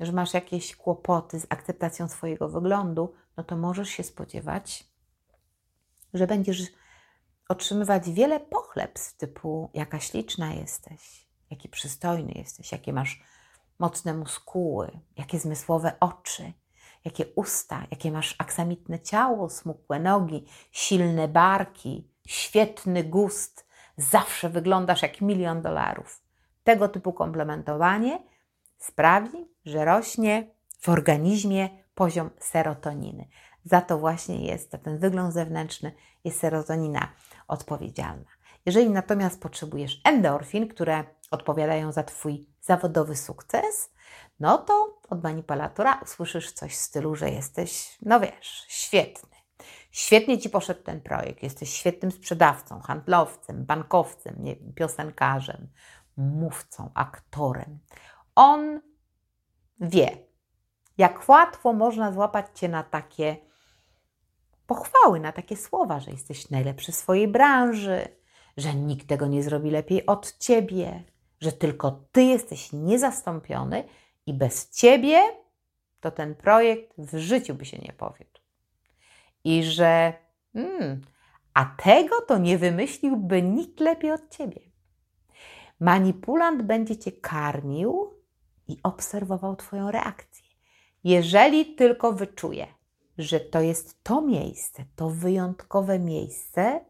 że 0.00 0.12
masz 0.12 0.34
jakieś 0.34 0.76
kłopoty 0.76 1.40
z 1.40 1.46
akceptacją 1.48 2.08
swojego 2.08 2.48
wyglądu, 2.48 3.14
no 3.36 3.44
to 3.44 3.56
możesz 3.56 3.88
się 3.88 4.02
spodziewać, 4.02 4.84
że 6.14 6.26
będziesz 6.26 6.62
otrzymywać 7.48 8.10
wiele 8.10 8.40
pochlebstw 8.40 9.16
typu 9.16 9.70
jaka 9.74 10.00
śliczna 10.00 10.54
jesteś, 10.54 11.28
jaki 11.50 11.68
przystojny 11.68 12.32
jesteś, 12.32 12.72
jakie 12.72 12.92
masz 12.92 13.22
mocne 13.78 14.14
muskuły, 14.14 15.00
jakie 15.16 15.38
zmysłowe 15.38 15.92
oczy, 16.00 16.52
jakie 17.04 17.26
usta, 17.34 17.86
jakie 17.90 18.12
masz 18.12 18.34
aksamitne 18.38 19.00
ciało, 19.00 19.50
smukłe 19.50 20.00
nogi, 20.00 20.46
silne 20.70 21.28
barki, 21.28 22.08
świetny 22.26 23.04
gust, 23.04 23.66
zawsze 23.96 24.50
wyglądasz 24.50 25.02
jak 25.02 25.20
milion 25.20 25.62
dolarów. 25.62 26.21
Tego 26.64 26.88
typu 26.88 27.12
komplementowanie 27.12 28.22
sprawi, 28.78 29.46
że 29.64 29.84
rośnie 29.84 30.50
w 30.80 30.88
organizmie 30.88 31.68
poziom 31.94 32.30
serotoniny. 32.38 33.28
Za 33.64 33.80
to 33.80 33.98
właśnie 33.98 34.46
jest, 34.46 34.70
za 34.70 34.78
ten 34.78 34.98
wygląd 34.98 35.34
zewnętrzny 35.34 35.92
jest 36.24 36.40
serotonina 36.40 37.08
odpowiedzialna. 37.48 38.30
Jeżeli 38.66 38.90
natomiast 38.90 39.40
potrzebujesz 39.40 40.00
endorfin, 40.04 40.68
które 40.68 41.04
odpowiadają 41.30 41.92
za 41.92 42.02
Twój 42.02 42.46
zawodowy 42.60 43.16
sukces, 43.16 43.92
no 44.40 44.58
to 44.58 44.98
od 45.10 45.22
manipulatora 45.22 46.00
usłyszysz 46.02 46.52
coś 46.52 46.72
w 46.72 46.80
stylu, 46.80 47.14
że 47.14 47.30
jesteś, 47.30 47.98
no 48.02 48.20
wiesz, 48.20 48.64
świetny. 48.68 49.28
Świetnie 49.90 50.38
Ci 50.38 50.50
poszedł 50.50 50.82
ten 50.82 51.00
projekt, 51.00 51.42
jesteś 51.42 51.74
świetnym 51.74 52.12
sprzedawcą, 52.12 52.80
handlowcem, 52.80 53.64
bankowcem, 53.64 54.34
nie, 54.38 54.56
piosenkarzem, 54.56 55.68
mówcą, 56.16 56.90
aktorem. 56.94 57.78
On 58.34 58.80
wie, 59.80 60.18
jak 60.98 61.28
łatwo 61.28 61.72
można 61.72 62.12
złapać 62.12 62.46
Cię 62.54 62.68
na 62.68 62.82
takie 62.82 63.36
pochwały, 64.66 65.20
na 65.20 65.32
takie 65.32 65.56
słowa, 65.56 66.00
że 66.00 66.10
jesteś 66.10 66.50
najlepszy 66.50 66.92
w 66.92 66.96
swojej 66.96 67.28
branży, 67.28 68.08
że 68.56 68.74
nikt 68.74 69.06
tego 69.06 69.26
nie 69.26 69.42
zrobi 69.42 69.70
lepiej 69.70 70.06
od 70.06 70.38
Ciebie, 70.38 71.04
że 71.40 71.52
tylko 71.52 72.04
Ty 72.12 72.22
jesteś 72.22 72.72
niezastąpiony 72.72 73.84
i 74.26 74.34
bez 74.34 74.70
Ciebie 74.70 75.22
to 76.00 76.10
ten 76.10 76.34
projekt 76.34 76.92
w 76.98 77.18
życiu 77.18 77.54
by 77.54 77.64
się 77.64 77.78
nie 77.78 77.92
powiódł. 77.92 78.40
I 79.44 79.64
że 79.64 80.12
hmm, 80.52 81.00
a 81.54 81.64
tego 81.64 82.20
to 82.20 82.38
nie 82.38 82.58
wymyśliłby 82.58 83.42
nikt 83.42 83.80
lepiej 83.80 84.12
od 84.12 84.30
Ciebie. 84.30 84.71
Manipulant 85.82 86.62
będzie 86.62 86.96
Cię 86.96 87.12
karmił 87.12 88.14
i 88.68 88.76
obserwował 88.82 89.56
Twoją 89.56 89.90
reakcję. 89.90 90.44
Jeżeli 91.04 91.74
tylko 91.74 92.12
wyczuje, 92.12 92.66
że 93.18 93.40
to 93.40 93.60
jest 93.60 94.02
to 94.02 94.22
miejsce, 94.22 94.84
to 94.96 95.10
wyjątkowe 95.10 95.98
miejsce, 95.98 96.84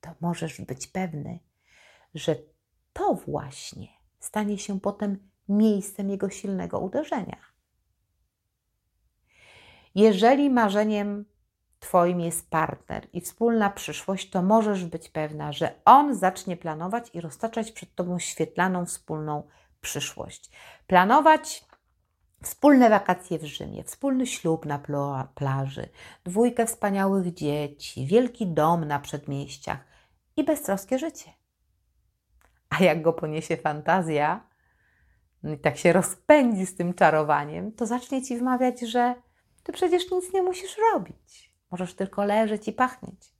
to 0.00 0.10
możesz 0.20 0.60
być 0.60 0.86
pewny, 0.86 1.38
że 2.14 2.36
to 2.92 3.14
właśnie 3.14 3.88
stanie 4.20 4.58
się 4.58 4.80
potem 4.80 5.30
miejscem 5.48 6.10
jego 6.10 6.30
silnego 6.30 6.78
uderzenia. 6.78 7.38
Jeżeli 9.94 10.50
marzeniem 10.50 11.24
Twoim 11.80 12.20
jest 12.20 12.50
partner 12.50 13.06
i 13.12 13.20
wspólna 13.20 13.70
przyszłość, 13.70 14.30
to 14.30 14.42
możesz 14.42 14.84
być 14.84 15.08
pewna, 15.08 15.52
że 15.52 15.74
on 15.84 16.14
zacznie 16.14 16.56
planować 16.56 17.10
i 17.14 17.20
roztaczać 17.20 17.72
przed 17.72 17.94
Tobą 17.94 18.18
świetlaną 18.18 18.86
wspólną 18.86 19.42
przyszłość. 19.80 20.50
Planować 20.86 21.64
wspólne 22.42 22.90
wakacje 22.90 23.38
w 23.38 23.44
Rzymie, 23.44 23.84
wspólny 23.84 24.26
ślub 24.26 24.66
na 24.66 24.78
plaży, 25.34 25.88
dwójkę 26.24 26.66
wspaniałych 26.66 27.34
dzieci, 27.34 28.06
wielki 28.06 28.46
dom 28.46 28.84
na 28.84 29.00
przedmieściach 29.00 29.84
i 30.36 30.44
beztroskie 30.44 30.98
życie. 30.98 31.30
A 32.70 32.82
jak 32.82 33.02
go 33.02 33.12
poniesie 33.12 33.56
fantazja 33.56 34.50
no 35.42 35.52
i 35.52 35.58
tak 35.58 35.78
się 35.78 35.92
rozpędzi 35.92 36.66
z 36.66 36.76
tym 36.76 36.94
czarowaniem, 36.94 37.72
to 37.72 37.86
zacznie 37.86 38.22
ci 38.22 38.38
wmawiać, 38.38 38.80
że 38.80 39.14
ty 39.62 39.72
przecież 39.72 40.10
nic 40.10 40.32
nie 40.32 40.42
musisz 40.42 40.76
robić. 40.92 41.49
Możesz 41.70 41.94
tylko 41.94 42.24
leżeć 42.24 42.68
i 42.68 42.72
pachnieć. 42.72 43.32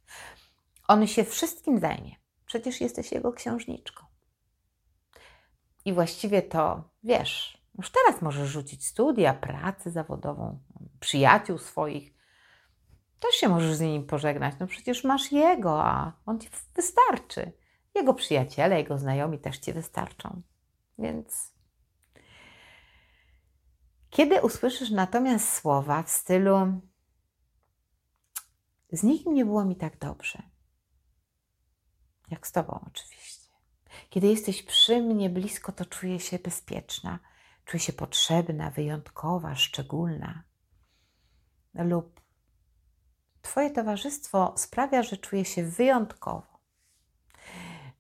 On 0.89 1.07
się 1.07 1.25
wszystkim 1.25 1.81
zajmie. 1.81 2.17
Przecież 2.47 2.81
jesteś 2.81 3.13
jego 3.13 3.33
księżniczką. 3.33 4.05
I 5.85 5.93
właściwie 5.93 6.43
to 6.43 6.85
wiesz, 7.03 7.63
już 7.79 7.91
teraz 7.91 8.23
możesz 8.23 8.49
rzucić 8.49 8.87
studia, 8.87 9.35
pracę 9.35 9.91
zawodową, 9.91 10.59
przyjaciół 11.01 11.59
swoich. 11.59 12.15
Też 13.21 13.35
się 13.35 13.49
możesz 13.49 13.75
z 13.75 13.81
nimi 13.81 14.05
pożegnać. 14.05 14.55
No 14.61 14.67
przecież 14.67 15.05
masz 15.05 15.33
jego, 15.33 15.85
a 15.85 16.13
on 16.27 16.41
ci 16.41 16.49
wystarczy. 16.75 17.53
Jego 17.95 18.15
przyjaciele, 18.15 18.79
jego 18.79 18.99
znajomi 18.99 19.39
też 19.39 19.59
ci 19.59 19.73
wystarczą. 19.73 20.43
Więc 20.99 21.55
kiedy 24.11 24.43
usłyszysz 24.43 24.91
natomiast 24.91 25.53
słowa 25.53 26.03
w 26.03 26.11
stylu 26.11 26.81
z 28.93 29.03
nikim 29.03 29.35
nie 29.35 29.45
było 29.45 29.65
mi 29.65 29.77
tak 29.77 29.99
dobrze, 29.99 30.43
jak 32.29 32.47
z 32.47 32.53
Tobą 32.53 32.85
oczywiście. 32.87 33.51
Kiedy 34.11 34.27
jesteś 34.27 34.63
przy 34.63 35.03
mnie 35.03 35.31
blisko, 35.31 35.73
to 35.73 35.85
czuję 35.85 36.21
się 36.21 36.39
bezpieczna, 36.39 37.19
czuję 37.65 37.81
się 37.81 37.93
potrzebna, 37.93 38.71
wyjątkowa, 38.71 39.55
szczególna. 39.55 40.45
Lub 41.75 42.21
Twoje 43.43 43.71
towarzystwo 43.71 44.55
sprawia, 44.57 45.03
że 45.03 45.17
czuję 45.17 45.45
się 45.45 45.65
wyjątkowo. 45.65 46.61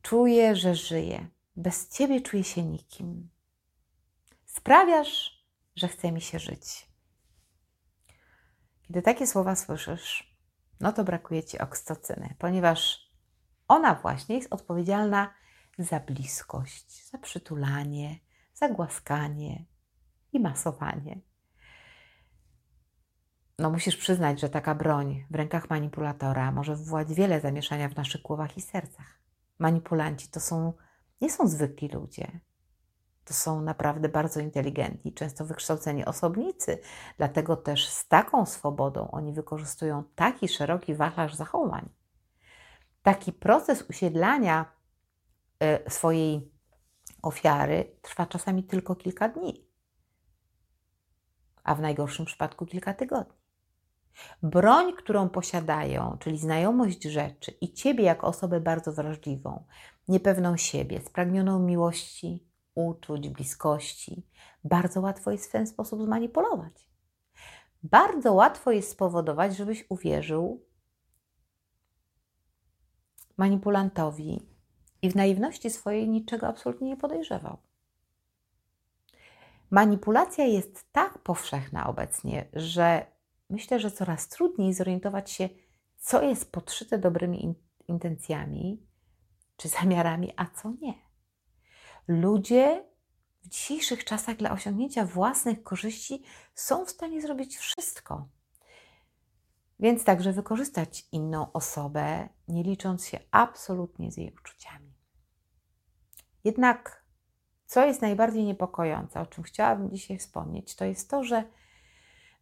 Czuję, 0.02 0.56
że 0.56 0.74
żyję. 0.74 1.28
Bez 1.56 1.88
Ciebie 1.88 2.20
czuję 2.20 2.44
się 2.44 2.62
nikim. 2.62 3.30
Sprawiasz, 4.46 5.44
że 5.76 5.88
chce 5.88 6.12
mi 6.12 6.20
się 6.20 6.38
żyć. 6.38 6.88
Kiedy 8.82 9.02
takie 9.02 9.26
słowa 9.26 9.56
słyszysz, 9.56 10.29
no 10.80 10.92
to 10.92 11.04
brakuje 11.04 11.44
ci 11.44 11.58
oksytocyny, 11.58 12.34
ponieważ 12.38 13.10
ona 13.68 13.94
właśnie 13.94 14.36
jest 14.36 14.52
odpowiedzialna 14.52 15.34
za 15.78 16.00
bliskość, 16.00 17.10
za 17.10 17.18
przytulanie, 17.18 18.18
za 18.54 18.68
głaskanie 18.68 19.64
i 20.32 20.40
masowanie. 20.40 21.20
No, 23.58 23.70
musisz 23.70 23.96
przyznać, 23.96 24.40
że 24.40 24.48
taka 24.48 24.74
broń 24.74 25.24
w 25.30 25.34
rękach 25.34 25.70
manipulatora 25.70 26.52
może 26.52 26.76
wywołać 26.76 27.14
wiele 27.14 27.40
zamieszania 27.40 27.88
w 27.88 27.96
naszych 27.96 28.22
głowach 28.22 28.56
i 28.56 28.60
sercach. 28.60 29.20
Manipulanci 29.58 30.28
to 30.28 30.40
są, 30.40 30.72
nie 31.20 31.30
są 31.30 31.48
zwykli 31.48 31.88
ludzie. 31.88 32.40
To 33.30 33.34
są 33.34 33.60
naprawdę 33.60 34.08
bardzo 34.08 34.40
inteligentni, 34.40 35.12
często 35.12 35.44
wykształceni 35.44 36.04
osobnicy, 36.04 36.78
dlatego 37.16 37.56
też 37.56 37.88
z 37.88 38.08
taką 38.08 38.46
swobodą 38.46 39.10
oni 39.10 39.32
wykorzystują 39.32 40.04
taki 40.14 40.48
szeroki 40.48 40.94
wachlarz 40.94 41.34
zachowań. 41.34 41.88
Taki 43.02 43.32
proces 43.32 43.84
usiedlania 43.90 44.72
e, 45.60 45.90
swojej 45.90 46.52
ofiary 47.22 47.96
trwa 48.02 48.26
czasami 48.26 48.64
tylko 48.64 48.94
kilka 48.94 49.28
dni, 49.28 49.66
a 51.64 51.74
w 51.74 51.80
najgorszym 51.80 52.26
przypadku 52.26 52.66
kilka 52.66 52.94
tygodni. 52.94 53.36
Broń, 54.42 54.92
którą 54.92 55.28
posiadają, 55.28 56.16
czyli 56.20 56.38
znajomość 56.38 57.04
rzeczy 57.04 57.50
i 57.60 57.72
ciebie 57.72 58.04
jako 58.04 58.26
osobę 58.26 58.60
bardzo 58.60 58.92
wrażliwą, 58.92 59.64
niepewną 60.08 60.56
siebie, 60.56 61.00
spragnioną 61.00 61.58
miłości, 61.58 62.49
uczuć, 62.88 63.28
bliskości, 63.28 64.26
bardzo 64.64 65.00
łatwo 65.00 65.30
jest 65.30 65.48
w 65.48 65.52
ten 65.52 65.66
sposób 65.66 66.02
zmanipulować. 66.02 66.90
Bardzo 67.82 68.32
łatwo 68.32 68.70
jest 68.70 68.90
spowodować, 68.90 69.56
żebyś 69.56 69.84
uwierzył 69.88 70.66
manipulantowi 73.36 74.40
i 75.02 75.10
w 75.10 75.16
naiwności 75.16 75.70
swojej 75.70 76.08
niczego 76.08 76.46
absolutnie 76.46 76.88
nie 76.88 76.96
podejrzewał. 76.96 77.58
Manipulacja 79.70 80.44
jest 80.44 80.92
tak 80.92 81.18
powszechna 81.18 81.86
obecnie, 81.86 82.48
że 82.52 83.06
myślę, 83.50 83.80
że 83.80 83.90
coraz 83.90 84.28
trudniej 84.28 84.74
zorientować 84.74 85.30
się, 85.30 85.48
co 85.96 86.22
jest 86.22 86.52
podszyte 86.52 86.98
dobrymi 86.98 87.54
intencjami 87.88 88.86
czy 89.56 89.68
zamiarami, 89.68 90.32
a 90.36 90.46
co 90.46 90.70
nie. 90.70 91.09
Ludzie 92.10 92.84
w 93.42 93.48
dzisiejszych 93.48 94.04
czasach 94.04 94.36
dla 94.36 94.50
osiągnięcia 94.52 95.04
własnych 95.04 95.62
korzyści 95.62 96.22
są 96.54 96.84
w 96.84 96.90
stanie 96.90 97.22
zrobić 97.22 97.56
wszystko. 97.56 98.28
Więc 99.80 100.04
także 100.04 100.32
wykorzystać 100.32 101.06
inną 101.12 101.52
osobę, 101.52 102.28
nie 102.48 102.62
licząc 102.62 103.06
się 103.06 103.18
absolutnie 103.30 104.12
z 104.12 104.16
jej 104.16 104.32
uczuciami. 104.32 104.92
Jednak, 106.44 107.04
co 107.66 107.86
jest 107.86 108.02
najbardziej 108.02 108.44
niepokojące, 108.44 109.20
o 109.20 109.26
czym 109.26 109.44
chciałabym 109.44 109.90
dzisiaj 109.90 110.18
wspomnieć, 110.18 110.76
to 110.76 110.84
jest 110.84 111.10
to, 111.10 111.24
że 111.24 111.44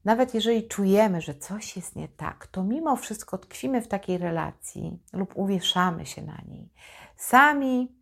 nawet 0.05 0.35
jeżeli 0.35 0.69
czujemy, 0.69 1.21
że 1.21 1.35
coś 1.35 1.77
jest 1.77 1.97
nie 1.97 2.09
tak, 2.09 2.47
to 2.47 2.65
mimo 2.65 2.97
wszystko 2.97 3.39
tkwimy 3.39 3.83
w 3.83 3.89
takiej 3.89 4.19
relacji 4.19 4.99
lub 5.13 5.33
uwieszamy 5.37 6.07
się 6.07 6.23
na 6.23 6.43
niej. 6.49 6.73
Sami 7.17 7.98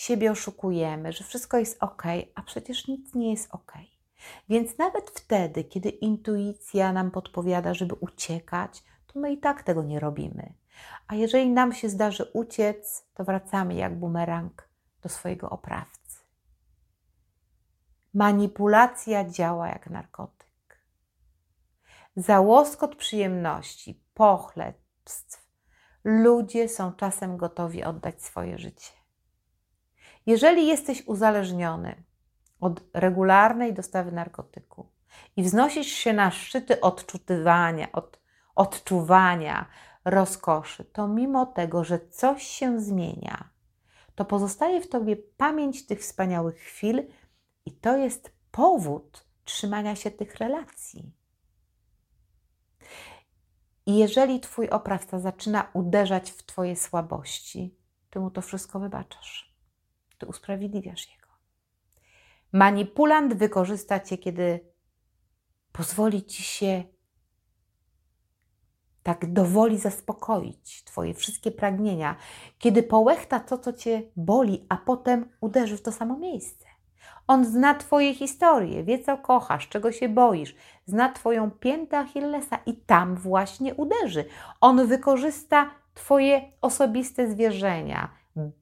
siebie 0.00 0.30
oszukujemy, 0.30 1.12
że 1.12 1.24
wszystko 1.24 1.58
jest 1.58 1.82
ok, 1.82 2.02
a 2.34 2.42
przecież 2.42 2.88
nic 2.88 3.14
nie 3.14 3.30
jest 3.30 3.54
ok. 3.54 3.72
Więc 4.48 4.78
nawet 4.78 5.10
wtedy, 5.10 5.64
kiedy 5.64 5.88
intuicja 5.88 6.92
nam 6.92 7.10
podpowiada, 7.10 7.74
żeby 7.74 7.94
uciekać, 7.94 8.82
to 9.06 9.20
my 9.20 9.32
i 9.32 9.38
tak 9.38 9.62
tego 9.62 9.82
nie 9.82 10.00
robimy. 10.00 10.54
A 11.06 11.14
jeżeli 11.14 11.50
nam 11.50 11.72
się 11.72 11.88
zdarzy 11.88 12.24
uciec, 12.32 13.06
to 13.14 13.24
wracamy 13.24 13.74
jak 13.74 13.98
bumerang 13.98 14.68
do 15.02 15.08
swojego 15.08 15.50
oprawcy. 15.50 16.20
Manipulacja 18.14 19.24
działa 19.24 19.68
jak 19.68 19.90
narkotyk. 19.90 20.80
Za 22.16 22.40
łoskot 22.40 22.96
przyjemności, 22.96 24.04
pochlebstw, 24.14 25.50
ludzie 26.04 26.68
są 26.68 26.92
czasem 26.92 27.36
gotowi 27.36 27.84
oddać 27.84 28.22
swoje 28.22 28.58
życie. 28.58 28.99
Jeżeli 30.26 30.66
jesteś 30.66 31.06
uzależniony 31.06 32.02
od 32.60 32.82
regularnej 32.94 33.74
dostawy 33.74 34.12
narkotyku 34.12 34.86
i 35.36 35.42
wznosisz 35.42 35.86
się 35.86 36.12
na 36.12 36.30
szczyty 36.30 36.80
odczutywania, 36.80 37.92
od, 37.92 38.20
odczuwania 38.54 39.66
rozkoszy, 40.04 40.84
to 40.84 41.08
mimo 41.08 41.46
tego, 41.46 41.84
że 41.84 42.08
coś 42.08 42.42
się 42.42 42.80
zmienia, 42.80 43.48
to 44.14 44.24
pozostaje 44.24 44.80
w 44.80 44.88
tobie 44.88 45.16
pamięć 45.16 45.86
tych 45.86 46.00
wspaniałych 46.00 46.56
chwil 46.56 47.06
i 47.66 47.72
to 47.72 47.96
jest 47.96 48.32
powód 48.50 49.26
trzymania 49.44 49.96
się 49.96 50.10
tych 50.10 50.34
relacji. 50.34 51.12
I 53.86 53.96
jeżeli 53.96 54.40
twój 54.40 54.68
oprawca 54.68 55.18
zaczyna 55.18 55.70
uderzać 55.72 56.30
w 56.30 56.42
twoje 56.42 56.76
słabości, 56.76 57.74
ty 58.10 58.20
mu 58.20 58.30
to 58.30 58.42
wszystko 58.42 58.80
wybaczasz. 58.80 59.49
Ty 60.20 60.26
usprawiedliwiasz 60.26 61.10
jego. 61.12 61.28
Manipulant 62.52 63.34
wykorzysta 63.34 64.00
cię, 64.00 64.18
kiedy 64.18 64.60
pozwoli 65.72 66.24
ci 66.24 66.42
się 66.42 66.84
tak 69.02 69.32
dowoli 69.32 69.78
zaspokoić 69.78 70.84
Twoje 70.84 71.14
wszystkie 71.14 71.50
pragnienia, 71.50 72.16
kiedy 72.58 72.82
połechta 72.82 73.40
to, 73.40 73.58
co 73.58 73.72
Cię 73.72 74.02
boli, 74.16 74.66
a 74.68 74.76
potem 74.76 75.28
uderzy 75.40 75.76
w 75.76 75.82
to 75.82 75.92
samo 75.92 76.18
miejsce. 76.18 76.66
On 77.26 77.44
zna 77.44 77.74
Twoje 77.74 78.14
historie, 78.14 78.84
wie 78.84 78.98
co 78.98 79.18
kochasz, 79.18 79.68
czego 79.68 79.92
się 79.92 80.08
boisz, 80.08 80.54
zna 80.86 81.12
Twoją 81.12 81.50
piętę 81.50 81.98
Achillesa 81.98 82.58
i 82.66 82.76
tam 82.76 83.16
właśnie 83.16 83.74
uderzy. 83.74 84.24
On 84.60 84.86
wykorzysta 84.86 85.70
Twoje 85.94 86.52
osobiste 86.60 87.30
zwierzenia 87.30 88.19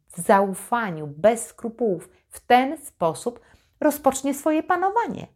w 0.09 0.21
zaufaniu, 0.21 1.07
bez 1.07 1.47
skrupułów. 1.47 2.09
W 2.29 2.41
ten 2.41 2.85
sposób 2.85 3.41
rozpocznie 3.81 4.35
swoje 4.35 4.63
panowanie. 4.63 5.27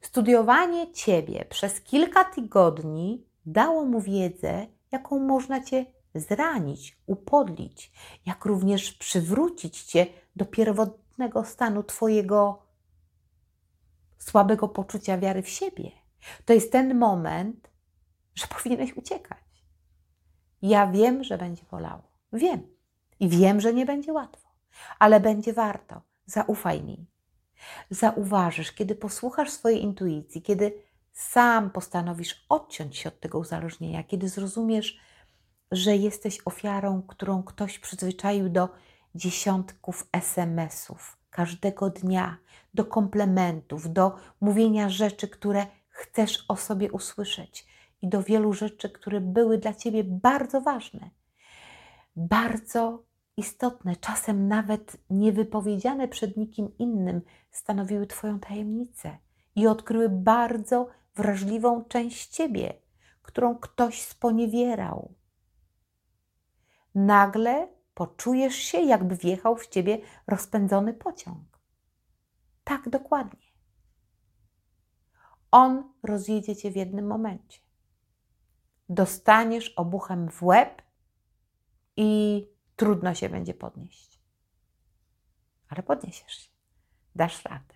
Studiowanie 0.00 0.92
Ciebie 0.92 1.44
przez 1.44 1.80
kilka 1.80 2.24
tygodni 2.24 3.26
dało 3.46 3.84
mu 3.84 4.00
wiedzę, 4.00 4.66
jaką 4.92 5.18
można 5.18 5.64
Cię 5.64 5.86
zranić, 6.14 6.98
upodlić, 7.06 7.92
jak 8.26 8.44
również 8.44 8.92
przywrócić 8.92 9.82
Cię 9.82 10.06
do 10.36 10.44
pierwotnego 10.44 11.44
stanu 11.44 11.82
Twojego 11.82 12.62
słabego 14.18 14.68
poczucia 14.68 15.18
wiary 15.18 15.42
w 15.42 15.48
siebie. 15.48 15.90
To 16.44 16.52
jest 16.52 16.72
ten 16.72 16.98
moment, 16.98 17.70
że 18.34 18.46
powinieneś 18.46 18.96
uciekać. 18.96 19.38
Ja 20.62 20.86
wiem, 20.86 21.24
że 21.24 21.38
będzie 21.38 21.62
bolało. 21.70 22.02
Wiem. 22.32 22.79
I 23.20 23.28
wiem, 23.28 23.60
że 23.60 23.74
nie 23.74 23.86
będzie 23.86 24.12
łatwo, 24.12 24.48
ale 24.98 25.20
będzie 25.20 25.52
warto. 25.52 26.02
Zaufaj 26.26 26.82
mi. 26.82 27.06
Zauważysz, 27.90 28.72
kiedy 28.72 28.94
posłuchasz 28.94 29.50
swojej 29.50 29.82
intuicji, 29.82 30.42
kiedy 30.42 30.82
sam 31.12 31.70
postanowisz 31.70 32.46
odciąć 32.48 32.96
się 32.96 33.08
od 33.08 33.20
tego 33.20 33.38
uzależnienia, 33.38 34.04
kiedy 34.04 34.28
zrozumiesz, 34.28 35.00
że 35.70 35.96
jesteś 35.96 36.38
ofiarą, 36.44 37.02
którą 37.02 37.42
ktoś 37.42 37.78
przyzwyczaił 37.78 38.48
do 38.48 38.68
dziesiątków 39.14 40.08
SMS-ów 40.12 41.16
każdego 41.30 41.90
dnia, 41.90 42.36
do 42.74 42.84
komplementów, 42.84 43.92
do 43.92 44.16
mówienia 44.40 44.88
rzeczy, 44.88 45.28
które 45.28 45.66
chcesz 45.88 46.44
o 46.48 46.56
sobie 46.56 46.92
usłyszeć 46.92 47.66
i 48.02 48.08
do 48.08 48.22
wielu 48.22 48.52
rzeczy, 48.52 48.90
które 48.90 49.20
były 49.20 49.58
dla 49.58 49.74
ciebie 49.74 50.04
bardzo 50.04 50.60
ważne, 50.60 51.10
bardzo 52.16 53.09
istotne, 53.36 53.96
czasem 53.96 54.48
nawet 54.48 54.96
niewypowiedziane 55.10 56.08
przed 56.08 56.36
nikim 56.36 56.78
innym, 56.78 57.22
stanowiły 57.50 58.06
Twoją 58.06 58.40
tajemnicę 58.40 59.18
i 59.54 59.66
odkryły 59.66 60.08
bardzo 60.08 60.88
wrażliwą 61.14 61.84
część 61.84 62.28
ciebie, 62.28 62.74
którą 63.22 63.58
ktoś 63.58 64.02
sponiewierał. 64.02 65.14
Nagle 66.94 67.68
poczujesz 67.94 68.54
się, 68.54 68.80
jakby 68.80 69.16
wjechał 69.16 69.56
w 69.56 69.66
ciebie 69.66 69.98
rozpędzony 70.26 70.94
pociąg. 70.94 71.60
Tak 72.64 72.88
dokładnie. 72.88 73.50
On 75.50 75.92
rozjedzie 76.02 76.56
cię 76.56 76.70
w 76.70 76.76
jednym 76.76 77.06
momencie. 77.06 77.60
Dostaniesz 78.88 79.68
obuchem 79.68 80.30
w 80.30 80.42
łeb 80.42 80.82
i 81.96 82.46
trudno 82.80 83.14
się 83.14 83.28
będzie 83.28 83.54
podnieść. 83.54 84.20
Ale 85.68 85.82
podniesiesz 85.82 86.32
się, 86.32 86.50
dasz 87.14 87.44
radę. 87.44 87.74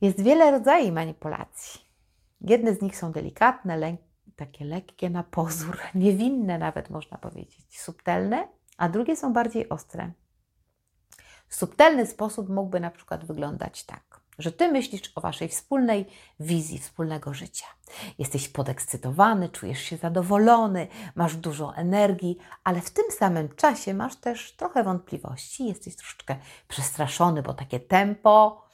Jest 0.00 0.20
wiele 0.20 0.50
rodzajów 0.50 0.94
manipulacji. 0.94 1.80
Jedne 2.40 2.74
z 2.74 2.82
nich 2.82 2.96
są 2.96 3.12
delikatne, 3.12 3.96
takie 4.36 4.64
lekkie 4.64 5.10
na 5.10 5.22
pozór, 5.22 5.78
niewinne 5.94 6.58
nawet 6.58 6.90
można 6.90 7.18
powiedzieć, 7.18 7.80
subtelne, 7.80 8.48
a 8.76 8.88
drugie 8.88 9.16
są 9.16 9.32
bardziej 9.32 9.68
ostre. 9.68 10.12
Subtelny 11.48 12.06
sposób 12.06 12.48
mógłby 12.48 12.80
na 12.80 12.90
przykład 12.90 13.24
wyglądać 13.24 13.84
tak, 13.84 14.20
że 14.38 14.52
ty 14.52 14.72
myślisz 14.72 15.12
o 15.14 15.20
waszej 15.20 15.48
wspólnej 15.48 16.06
wizji 16.40 16.78
wspólnego 16.78 17.34
życia. 17.34 17.66
Jesteś 18.18 18.48
podekscytowany, 18.48 19.48
czujesz 19.48 19.80
się 19.80 19.96
zadowolony, 19.96 20.88
masz 21.14 21.36
dużo 21.36 21.76
energii, 21.76 22.38
ale 22.64 22.80
w 22.80 22.90
tym 22.90 23.04
samym 23.18 23.54
czasie 23.54 23.94
masz 23.94 24.16
też 24.16 24.56
trochę 24.56 24.84
wątpliwości, 24.84 25.66
jesteś 25.66 25.96
troszeczkę 25.96 26.36
przestraszony, 26.68 27.42
bo 27.42 27.54
takie 27.54 27.80
tempo, 27.80 28.64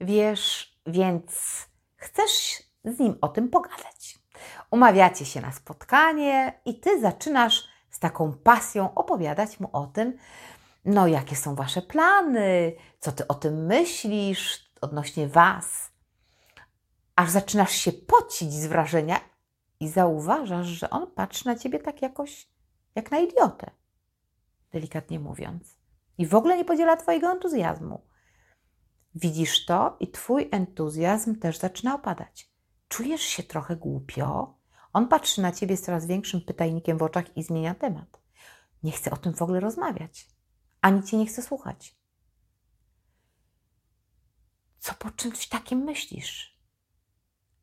wiesz, 0.00 0.76
więc 0.86 1.32
chcesz 1.96 2.62
z 2.84 2.98
nim 2.98 3.18
o 3.20 3.28
tym 3.28 3.48
pogadać. 3.48 4.18
Umawiacie 4.70 5.24
się 5.24 5.40
na 5.40 5.52
spotkanie 5.52 6.60
i 6.64 6.80
ty 6.80 7.00
zaczynasz 7.00 7.68
z 7.90 7.98
taką 7.98 8.32
pasją 8.32 8.94
opowiadać 8.94 9.60
mu 9.60 9.68
o 9.72 9.86
tym, 9.86 10.16
no 10.84 11.06
jakie 11.06 11.36
są 11.36 11.54
wasze 11.54 11.82
plany, 11.82 12.72
co 13.00 13.12
ty 13.12 13.28
o 13.28 13.34
tym 13.34 13.66
myślisz 13.66 14.71
odnośnie 14.84 15.28
was. 15.28 15.90
Aż 17.16 17.30
zaczynasz 17.30 17.72
się 17.72 17.92
pocić 17.92 18.52
z 18.52 18.66
wrażenia 18.66 19.20
i 19.80 19.88
zauważasz, 19.88 20.66
że 20.66 20.90
on 20.90 21.10
patrzy 21.10 21.46
na 21.46 21.56
ciebie 21.56 21.78
tak 21.78 22.02
jakoś 22.02 22.48
jak 22.94 23.10
na 23.10 23.18
idiotę, 23.18 23.70
delikatnie 24.72 25.20
mówiąc. 25.20 25.76
I 26.18 26.26
w 26.26 26.34
ogóle 26.34 26.56
nie 26.56 26.64
podziela 26.64 26.96
twojego 26.96 27.32
entuzjazmu. 27.32 28.06
Widzisz 29.14 29.64
to 29.66 29.96
i 30.00 30.10
twój 30.10 30.48
entuzjazm 30.50 31.38
też 31.38 31.58
zaczyna 31.58 31.94
opadać. 31.94 32.50
Czujesz 32.88 33.22
się 33.22 33.42
trochę 33.42 33.76
głupio. 33.76 34.54
On 34.92 35.08
patrzy 35.08 35.42
na 35.42 35.52
ciebie 35.52 35.76
z 35.76 35.82
coraz 35.82 36.06
większym 36.06 36.40
pytajnikiem 36.40 36.98
w 36.98 37.02
oczach 37.02 37.36
i 37.36 37.42
zmienia 37.42 37.74
temat. 37.74 38.22
Nie 38.82 38.92
chce 38.92 39.10
o 39.10 39.16
tym 39.16 39.34
w 39.34 39.42
ogóle 39.42 39.60
rozmawiać 39.60 40.32
ani 40.82 41.02
cię 41.02 41.16
nie 41.16 41.26
chce 41.26 41.42
słuchać. 41.42 41.96
Co 44.82 44.94
po 44.94 45.10
czymś 45.10 45.48
takim 45.48 45.78
myślisz? 45.78 46.58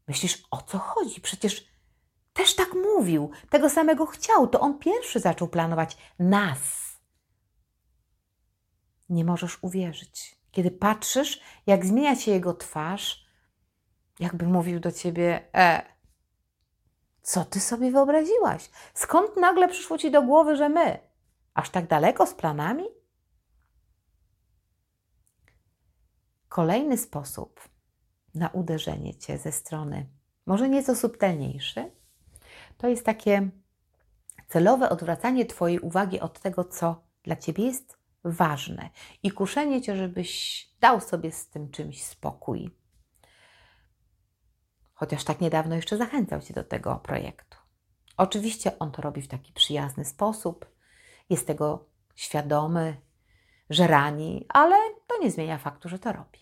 Myślisz, 0.07 0.43
o 0.51 0.61
co 0.61 0.77
chodzi? 0.77 1.21
Przecież 1.21 1.65
też 2.33 2.55
tak 2.55 2.73
mówił, 2.73 3.31
tego 3.49 3.69
samego 3.69 4.05
chciał, 4.05 4.47
to 4.47 4.59
on 4.59 4.79
pierwszy 4.79 5.19
zaczął 5.19 5.47
planować 5.47 5.97
nas. 6.19 6.59
Nie 9.09 9.25
możesz 9.25 9.63
uwierzyć. 9.63 10.39
Kiedy 10.51 10.71
patrzysz, 10.71 11.41
jak 11.67 11.85
zmienia 11.85 12.15
się 12.15 12.31
jego 12.31 12.53
twarz, 12.53 13.25
jakby 14.19 14.45
mówił 14.45 14.79
do 14.79 14.91
ciebie: 14.91 15.53
E, 15.55 15.81
co 17.21 17.45
ty 17.45 17.59
sobie 17.59 17.91
wyobraziłaś? 17.91 18.69
Skąd 18.93 19.37
nagle 19.37 19.67
przyszło 19.67 19.97
ci 19.97 20.11
do 20.11 20.21
głowy, 20.21 20.55
że 20.55 20.69
my? 20.69 20.99
Aż 21.53 21.69
tak 21.69 21.87
daleko 21.87 22.25
z 22.25 22.33
planami? 22.33 22.98
Kolejny 26.49 26.97
sposób 26.97 27.69
na 28.35 28.47
uderzenie 28.49 29.15
cię 29.15 29.37
ze 29.37 29.51
strony, 29.51 30.05
może 30.45 30.69
nieco 30.69 30.95
subtelniejszy, 30.95 31.91
to 32.77 32.87
jest 32.87 33.05
takie 33.05 33.49
celowe 34.47 34.89
odwracanie 34.89 35.45
Twojej 35.45 35.79
uwagi 35.79 36.19
od 36.19 36.39
tego, 36.39 36.63
co 36.63 37.03
dla 37.23 37.35
Ciebie 37.35 37.65
jest 37.65 37.97
ważne 38.23 38.89
i 39.23 39.31
kuszenie 39.31 39.81
Cię, 39.81 39.95
żebyś 39.95 40.65
dał 40.79 41.01
sobie 41.01 41.31
z 41.31 41.47
tym 41.47 41.71
czymś 41.71 42.03
spokój. 42.03 42.75
Chociaż 44.93 45.23
tak 45.23 45.41
niedawno 45.41 45.75
jeszcze 45.75 45.97
zachęcał 45.97 46.41
Cię 46.41 46.53
do 46.53 46.63
tego 46.63 46.95
projektu. 46.95 47.57
Oczywiście 48.17 48.79
on 48.79 48.91
to 48.91 49.01
robi 49.01 49.21
w 49.21 49.27
taki 49.27 49.53
przyjazny 49.53 50.05
sposób, 50.05 50.65
jest 51.29 51.47
tego 51.47 51.85
świadomy, 52.15 53.01
że 53.69 53.87
rani, 53.87 54.45
ale 54.49 54.75
nie 55.21 55.31
zmienia 55.31 55.57
faktu, 55.57 55.89
że 55.89 55.99
to 55.99 56.11
robi. 56.11 56.39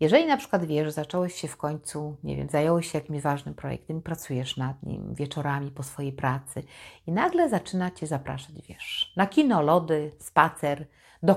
Jeżeli 0.00 0.26
na 0.26 0.36
przykład 0.36 0.64
wiesz, 0.64 0.84
że 0.86 0.92
zacząłeś 0.92 1.34
się 1.34 1.48
w 1.48 1.56
końcu, 1.56 2.16
nie 2.24 2.36
wiem, 2.36 2.48
zająłeś 2.48 2.92
się 2.92 2.98
jakimś 2.98 3.22
ważnym 3.22 3.54
projektem, 3.54 4.02
pracujesz 4.02 4.56
nad 4.56 4.82
nim 4.82 5.14
wieczorami 5.14 5.70
po 5.70 5.82
swojej 5.82 6.12
pracy 6.12 6.62
i 7.06 7.12
nagle 7.12 7.48
zaczyna 7.48 7.90
cię 7.90 8.06
zapraszać, 8.06 8.54
wiesz, 8.68 9.12
na 9.16 9.26
kino, 9.26 9.62
lody, 9.62 10.12
spacer, 10.18 10.86
do, 11.22 11.36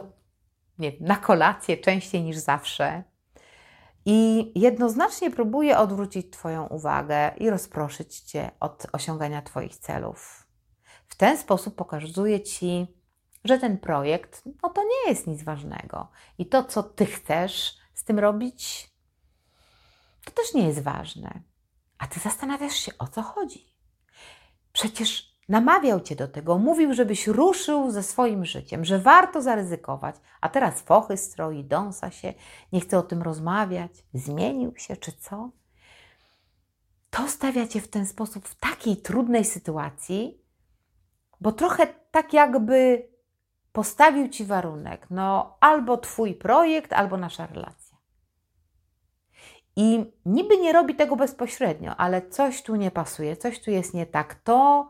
nie, 0.80 0.92
na 1.00 1.16
kolację 1.16 1.78
częściej 1.78 2.24
niż 2.24 2.38
zawsze. 2.38 3.04
I 4.06 4.52
jednoznacznie 4.56 5.32
próbuje 5.32 5.78
odwrócić 5.78 6.30
Twoją 6.32 6.68
uwagę 6.68 7.32
i 7.38 7.50
rozproszyć 7.50 8.20
Cię 8.20 8.52
od 8.60 8.88
osiągania 8.92 9.42
Twoich 9.42 9.76
celów. 9.76 10.48
W 11.08 11.16
ten 11.16 11.38
sposób 11.38 11.76
pokazuje 11.76 12.42
Ci, 12.42 12.88
że 13.44 13.60
ten 13.60 13.78
projekt 13.78 14.44
no 14.64 14.70
to 14.70 14.84
nie 14.84 15.10
jest 15.10 15.28
nic 15.28 15.44
ważnego. 15.44 16.08
I 16.38 16.46
to, 16.46 16.64
co 16.64 16.84
Ty 16.84 17.06
chcesz, 17.06 17.78
z 17.94 18.04
tym 18.04 18.20
robić, 18.20 18.92
to 20.26 20.32
też 20.32 20.54
nie 20.54 20.68
jest 20.68 20.82
ważne. 20.82 21.42
A 21.98 22.08
ty 22.08 22.20
zastanawiasz 22.20 22.76
się, 22.76 22.92
o 22.98 23.08
co 23.08 23.22
chodzi. 23.22 23.66
Przecież 24.74 25.34
namawiał 25.50 26.02
cię 26.02 26.16
do 26.16 26.28
tego, 26.28 26.58
mówił, 26.58 26.94
żebyś 26.94 27.28
ruszył 27.28 27.92
ze 27.92 28.04
swoim 28.04 28.46
życiem, 28.46 28.86
że 28.86 29.00
warto 29.00 29.42
zaryzykować, 29.42 30.16
a 30.42 30.50
teraz 30.50 30.82
fochy 30.82 31.18
stroi, 31.18 31.64
dąsa 31.64 32.12
się, 32.12 32.34
nie 32.72 32.82
chce 32.82 32.98
o 32.98 33.04
tym 33.04 33.22
rozmawiać, 33.22 33.92
zmienił 34.14 34.74
się 34.78 34.98
czy 34.98 35.12
co? 35.12 35.50
To 37.10 37.28
stawia 37.28 37.68
cię 37.68 37.82
w 37.82 37.88
ten 37.88 38.06
sposób 38.06 38.48
w 38.48 38.56
takiej 38.56 38.98
trudnej 38.98 39.46
sytuacji, 39.46 40.42
bo 41.42 41.52
trochę 41.52 41.88
tak 42.12 42.34
jakby 42.34 43.08
postawił 43.74 44.28
ci 44.28 44.46
warunek, 44.46 45.08
no 45.10 45.58
albo 45.60 45.98
twój 45.98 46.36
projekt, 46.36 46.94
albo 46.94 47.18
nasza 47.18 47.48
relacja. 47.48 47.98
I 49.76 50.06
niby 50.26 50.58
nie 50.58 50.74
robi 50.74 50.96
tego 50.96 51.16
bezpośrednio, 51.16 51.96
ale 51.96 52.30
coś 52.30 52.64
tu 52.64 52.76
nie 52.76 52.92
pasuje, 52.92 53.38
coś 53.38 53.62
tu 53.62 53.72
jest 53.72 53.94
nie 53.94 54.06
tak. 54.06 54.36
To, 54.36 54.90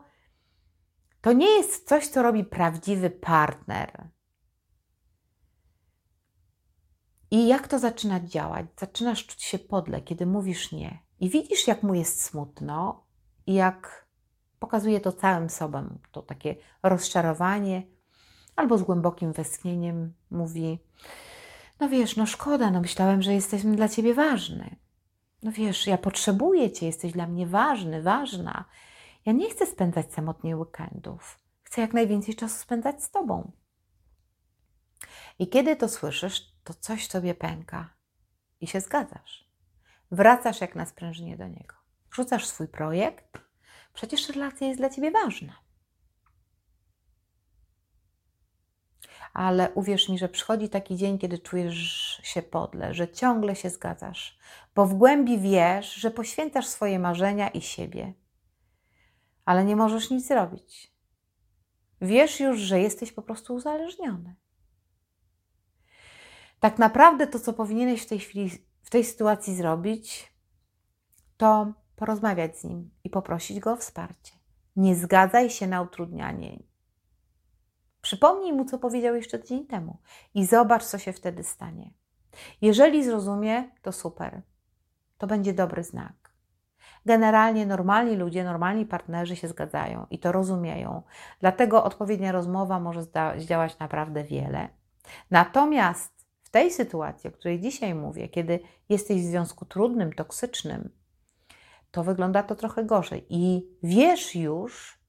to 1.20 1.32
nie 1.32 1.50
jest 1.50 1.88
coś, 1.88 2.08
co 2.08 2.22
robi 2.22 2.44
prawdziwy 2.44 3.10
partner. 3.10 4.08
I 7.30 7.48
jak 7.48 7.68
to 7.68 7.78
zaczyna 7.78 8.20
działać? 8.20 8.66
Zaczynasz 8.80 9.26
czuć 9.26 9.42
się 9.42 9.58
podle, 9.58 10.02
kiedy 10.02 10.26
mówisz 10.26 10.72
nie. 10.72 10.98
I 11.20 11.30
widzisz, 11.30 11.66
jak 11.66 11.82
mu 11.82 11.94
jest 11.94 12.22
smutno 12.22 13.06
i 13.46 13.54
jak 13.54 14.08
pokazuje 14.58 15.00
to 15.00 15.12
całym 15.12 15.50
sobą. 15.50 15.98
To 16.10 16.22
takie 16.22 16.56
rozczarowanie, 16.82 17.82
albo 18.56 18.78
z 18.78 18.82
głębokim 18.82 19.32
westchnieniem 19.32 20.12
mówi: 20.30 20.78
no 21.80 21.88
wiesz, 21.88 22.16
no 22.16 22.26
szkoda, 22.26 22.70
no 22.70 22.80
myślałem, 22.80 23.22
że 23.22 23.34
jesteśmy 23.34 23.76
dla 23.76 23.88
ciebie 23.88 24.14
ważny. 24.14 24.76
No 25.42 25.52
wiesz, 25.52 25.86
ja 25.86 25.98
potrzebuję 25.98 26.72
cię, 26.72 26.86
jesteś 26.86 27.12
dla 27.12 27.26
mnie 27.26 27.46
ważny, 27.46 28.02
ważna. 28.02 28.64
Ja 29.26 29.32
nie 29.32 29.50
chcę 29.50 29.66
spędzać 29.66 30.12
samotnie 30.12 30.56
weekendów. 30.56 31.38
Chcę 31.62 31.80
jak 31.80 31.92
najwięcej 31.92 32.34
czasu 32.34 32.58
spędzać 32.58 33.02
z 33.02 33.10
tobą. 33.10 33.52
I 35.38 35.48
kiedy 35.48 35.76
to 35.76 35.88
słyszysz, 35.88 36.52
to 36.64 36.74
coś 36.74 37.08
tobie 37.08 37.34
pęka 37.34 37.94
i 38.60 38.66
się 38.66 38.80
zgadzasz. 38.80 39.50
Wracasz 40.10 40.60
jak 40.60 40.74
na 40.74 40.86
sprężynie 40.86 41.36
do 41.36 41.48
niego. 41.48 41.74
Rzucasz 42.12 42.46
swój 42.46 42.68
projekt, 42.68 43.38
przecież 43.94 44.28
relacja 44.28 44.66
jest 44.66 44.80
dla 44.80 44.90
ciebie 44.90 45.10
ważna. 45.10 45.63
Ale 49.34 49.70
uwierz 49.74 50.08
mi, 50.08 50.18
że 50.18 50.28
przychodzi 50.28 50.68
taki 50.68 50.96
dzień, 50.96 51.18
kiedy 51.18 51.38
czujesz 51.38 52.20
się 52.22 52.42
podle, 52.42 52.94
że 52.94 53.08
ciągle 53.08 53.56
się 53.56 53.70
zgadzasz, 53.70 54.38
bo 54.74 54.86
w 54.86 54.94
głębi 54.94 55.38
wiesz, 55.38 55.94
że 55.94 56.10
poświęcasz 56.10 56.66
swoje 56.66 56.98
marzenia 56.98 57.48
i 57.48 57.60
siebie, 57.60 58.14
ale 59.44 59.64
nie 59.64 59.76
możesz 59.76 60.10
nic 60.10 60.26
zrobić. 60.26 60.94
Wiesz 62.00 62.40
już, 62.40 62.58
że 62.58 62.80
jesteś 62.80 63.12
po 63.12 63.22
prostu 63.22 63.54
uzależniony. 63.54 64.34
Tak 66.60 66.78
naprawdę 66.78 67.26
to, 67.26 67.40
co 67.40 67.52
powinieneś 67.52 68.02
w 68.02 68.06
tej 68.06 68.18
chwili, 68.18 68.50
w 68.82 68.90
tej 68.90 69.04
sytuacji 69.04 69.54
zrobić, 69.54 70.32
to 71.36 71.72
porozmawiać 71.96 72.58
z 72.58 72.64
nim 72.64 72.90
i 73.04 73.10
poprosić 73.10 73.60
go 73.60 73.72
o 73.72 73.76
wsparcie. 73.76 74.32
Nie 74.76 74.96
zgadzaj 74.96 75.50
się 75.50 75.66
na 75.66 75.82
utrudnianie, 75.82 76.58
Przypomnij 78.04 78.52
mu, 78.52 78.64
co 78.64 78.78
powiedział 78.78 79.14
jeszcze 79.14 79.38
tydzień 79.38 79.66
temu 79.66 79.98
i 80.34 80.46
zobacz, 80.46 80.84
co 80.84 80.98
się 80.98 81.12
wtedy 81.12 81.44
stanie. 81.44 81.90
Jeżeli 82.62 83.04
zrozumie, 83.04 83.70
to 83.82 83.92
super. 83.92 84.42
To 85.18 85.26
będzie 85.26 85.52
dobry 85.52 85.84
znak. 85.84 86.32
Generalnie 87.06 87.66
normalni 87.66 88.16
ludzie, 88.16 88.44
normalni 88.44 88.86
partnerzy 88.86 89.36
się 89.36 89.48
zgadzają 89.48 90.06
i 90.10 90.18
to 90.18 90.32
rozumieją. 90.32 91.02
Dlatego 91.40 91.84
odpowiednia 91.84 92.32
rozmowa 92.32 92.80
może 92.80 93.02
zdziałać 93.36 93.78
naprawdę 93.78 94.24
wiele. 94.24 94.68
Natomiast 95.30 96.26
w 96.42 96.50
tej 96.50 96.70
sytuacji, 96.70 97.28
o 97.28 97.32
której 97.32 97.60
dzisiaj 97.60 97.94
mówię, 97.94 98.28
kiedy 98.28 98.60
jesteś 98.88 99.22
w 99.22 99.26
związku 99.26 99.64
trudnym, 99.64 100.12
toksycznym, 100.12 100.90
to 101.90 102.04
wygląda 102.04 102.42
to 102.42 102.54
trochę 102.54 102.84
gorzej. 102.84 103.26
I 103.28 103.66
wiesz 103.82 104.34
już, 104.34 105.03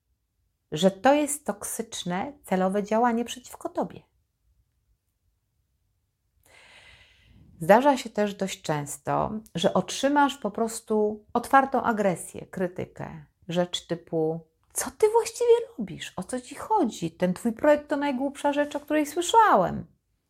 że 0.75 0.91
to 0.91 1.13
jest 1.13 1.45
toksyczne, 1.45 2.33
celowe 2.43 2.83
działanie 2.83 3.25
przeciwko 3.25 3.69
tobie. 3.69 4.01
Zdarza 7.61 7.97
się 7.97 8.09
też 8.09 8.35
dość 8.35 8.61
często, 8.61 9.31
że 9.55 9.73
otrzymasz 9.73 10.37
po 10.37 10.51
prostu 10.51 11.25
otwartą 11.33 11.83
agresję, 11.83 12.45
krytykę, 12.45 13.25
rzecz 13.47 13.87
typu: 13.87 14.39
Co 14.73 14.91
ty 14.91 15.09
właściwie 15.09 15.53
robisz? 15.77 16.13
O 16.15 16.23
co 16.23 16.41
ci 16.41 16.55
chodzi? 16.55 17.11
Ten 17.11 17.33
twój 17.33 17.53
projekt 17.53 17.87
to 17.87 17.97
najgłupsza 17.97 18.53
rzecz, 18.53 18.75
o 18.75 18.79
której 18.79 19.05
słyszałem. 19.05 19.85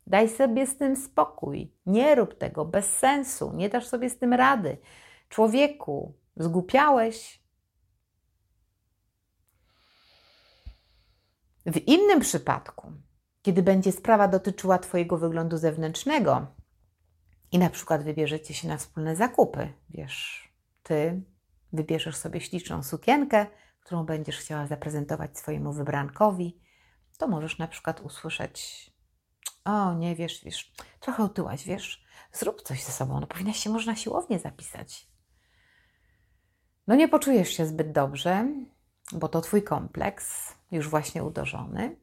Daj 0.07 0.29
sobie 0.29 0.67
z 0.67 0.77
tym 0.77 0.95
spokój. 0.95 1.71
Nie 1.85 2.15
rób 2.15 2.37
tego 2.37 2.65
bez 2.65 2.85
sensu. 2.85 3.51
Nie 3.53 3.69
dasz 3.69 3.87
sobie 3.87 4.09
z 4.09 4.17
tym 4.17 4.33
rady. 4.33 4.77
Człowieku, 5.29 6.13
zgłupiałeś. 6.37 7.44
W 11.65 11.77
innym 11.87 12.19
przypadku, 12.19 12.91
kiedy 13.41 13.63
będzie 13.63 13.91
sprawa 13.91 14.27
dotyczyła 14.27 14.77
Twojego 14.77 15.17
wyglądu 15.17 15.57
zewnętrznego 15.57 16.47
i 17.51 17.59
na 17.59 17.69
przykład 17.69 18.03
wybierzecie 18.03 18.53
się 18.53 18.67
na 18.67 18.77
wspólne 18.77 19.15
zakupy, 19.15 19.73
wiesz, 19.89 20.49
Ty 20.83 21.21
wybierzesz 21.73 22.15
sobie 22.15 22.41
śliczną 22.41 22.83
sukienkę, 22.83 23.45
którą 23.79 24.05
będziesz 24.05 24.37
chciała 24.37 24.67
zaprezentować 24.67 25.37
swojemu 25.37 25.73
wybrankowi, 25.73 26.61
to 27.17 27.27
możesz 27.27 27.57
na 27.57 27.67
przykład 27.67 28.01
usłyszeć: 28.01 28.91
O, 29.63 29.93
nie 29.93 30.15
wiesz, 30.15 30.43
wiesz, 30.43 30.73
trochę 30.99 31.23
otyłaś, 31.23 31.65
wiesz, 31.65 32.05
zrób 32.31 32.61
coś 32.61 32.83
ze 32.83 32.91
sobą, 32.91 33.19
no 33.19 33.27
powinnaś 33.27 33.57
się 33.57 33.69
można 33.69 33.95
siłownie 33.95 34.39
zapisać. 34.39 35.07
No 36.87 36.95
nie 36.95 37.07
poczujesz 37.07 37.49
się 37.49 37.65
zbyt 37.65 37.91
dobrze, 37.91 38.47
bo 39.11 39.27
to 39.27 39.41
twój 39.41 39.63
kompleks, 39.63 40.54
już 40.75 40.89
właśnie 40.89 41.23
udożony, 41.23 41.97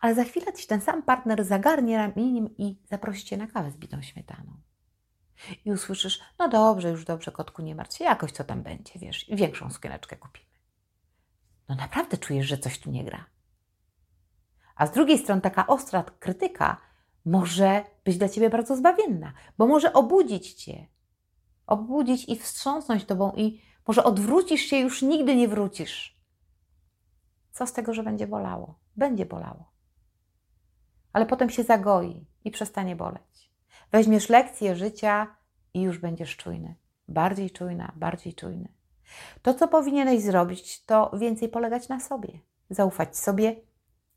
ale 0.00 0.14
za 0.14 0.24
chwilę 0.24 0.46
ten 0.68 0.80
sam 0.80 1.02
partner 1.02 1.44
zagarnie 1.44 1.96
ramieniem 1.96 2.56
i 2.56 2.78
zaprosi 2.90 3.24
cię 3.24 3.36
na 3.36 3.46
kawę 3.46 3.70
z 3.70 3.76
bitą 3.76 4.02
śmietaną. 4.02 4.60
I 5.64 5.72
usłyszysz, 5.72 6.20
no 6.38 6.48
dobrze, 6.48 6.90
już 6.90 7.04
dobrze, 7.04 7.32
kotku, 7.32 7.62
nie 7.62 7.74
martw 7.74 7.96
się, 7.96 8.04
jakoś 8.04 8.32
co 8.32 8.44
tam 8.44 8.62
będzie, 8.62 8.92
wiesz, 8.98 9.28
i 9.28 9.36
większą 9.36 9.70
sukieneczkę 9.70 10.16
kupimy. 10.16 10.46
No 11.68 11.74
naprawdę 11.74 12.18
czujesz, 12.18 12.46
że 12.46 12.58
coś 12.58 12.78
tu 12.78 12.90
nie 12.90 13.04
gra. 13.04 13.26
A 14.76 14.86
z 14.86 14.92
drugiej 14.92 15.18
strony 15.18 15.40
taka 15.40 15.66
ostra 15.66 16.04
krytyka 16.18 16.80
może 17.24 17.84
być 18.04 18.18
dla 18.18 18.28
ciebie 18.28 18.50
bardzo 18.50 18.76
zbawienna, 18.76 19.32
bo 19.58 19.66
może 19.66 19.92
obudzić 19.92 20.54
cię, 20.54 20.86
obudzić 21.66 22.28
i 22.28 22.36
wstrząsnąć 22.36 23.04
tobą 23.04 23.32
i 23.36 23.60
może 23.86 24.04
odwrócisz 24.04 24.60
się, 24.60 24.76
już 24.76 25.02
nigdy 25.02 25.36
nie 25.36 25.48
wrócisz. 25.48 26.13
Co 27.54 27.66
z 27.66 27.72
tego, 27.72 27.94
że 27.94 28.02
będzie 28.02 28.26
bolało? 28.26 28.78
Będzie 28.96 29.26
bolało. 29.26 29.72
Ale 31.12 31.26
potem 31.26 31.50
się 31.50 31.62
zagoi 31.62 32.26
i 32.44 32.50
przestanie 32.50 32.96
boleć. 32.96 33.52
Weźmiesz 33.92 34.28
lekcję 34.28 34.76
życia 34.76 35.36
i 35.74 35.82
już 35.82 35.98
będziesz 35.98 36.36
czujny. 36.36 36.74
Bardziej 37.08 37.50
czujna, 37.50 37.92
bardziej 37.96 38.34
czujny. 38.34 38.68
To, 39.42 39.54
co 39.54 39.68
powinieneś 39.68 40.22
zrobić, 40.22 40.84
to 40.84 41.10
więcej 41.18 41.48
polegać 41.48 41.88
na 41.88 42.00
sobie. 42.00 42.38
Zaufać 42.70 43.18
sobie 43.18 43.56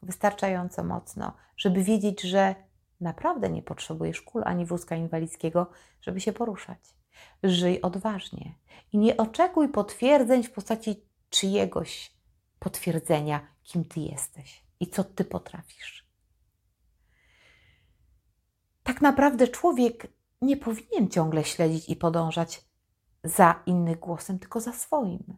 wystarczająco 0.02 0.84
mocno, 0.84 1.34
żeby 1.58 1.84
wiedzieć, 1.84 2.22
że 2.22 2.56
naprawdę 3.02 3.50
nie 3.50 3.62
potrzebujesz 3.64 4.22
kul 4.22 4.42
ani 4.46 4.66
wózka 4.66 4.96
inwalidzkiego, 4.96 5.70
żeby 6.02 6.22
się 6.22 6.34
poruszać. 6.34 6.80
Żyj 7.44 7.82
odważnie 7.82 8.56
i 8.94 8.98
nie 8.98 9.18
oczekuj 9.18 9.70
potwierdzeń 9.70 10.44
w 10.44 10.52
postaci 10.52 11.04
czyjegoś 11.30 12.17
potwierdzenia, 12.60 13.48
kim 13.64 13.86
ty 13.86 14.00
jesteś 14.00 14.64
i 14.80 14.88
co 14.88 15.04
ty 15.04 15.26
potrafisz. 15.26 16.08
Tak 18.84 19.02
naprawdę 19.02 19.48
człowiek 19.48 20.08
nie 20.42 20.58
powinien 20.58 21.10
ciągle 21.10 21.44
śledzić 21.44 21.90
i 21.90 21.96
podążać 21.96 22.66
za 23.24 23.64
innym 23.66 23.96
głosem, 23.96 24.40
tylko 24.40 24.60
za 24.60 24.74
swoim. 24.74 25.38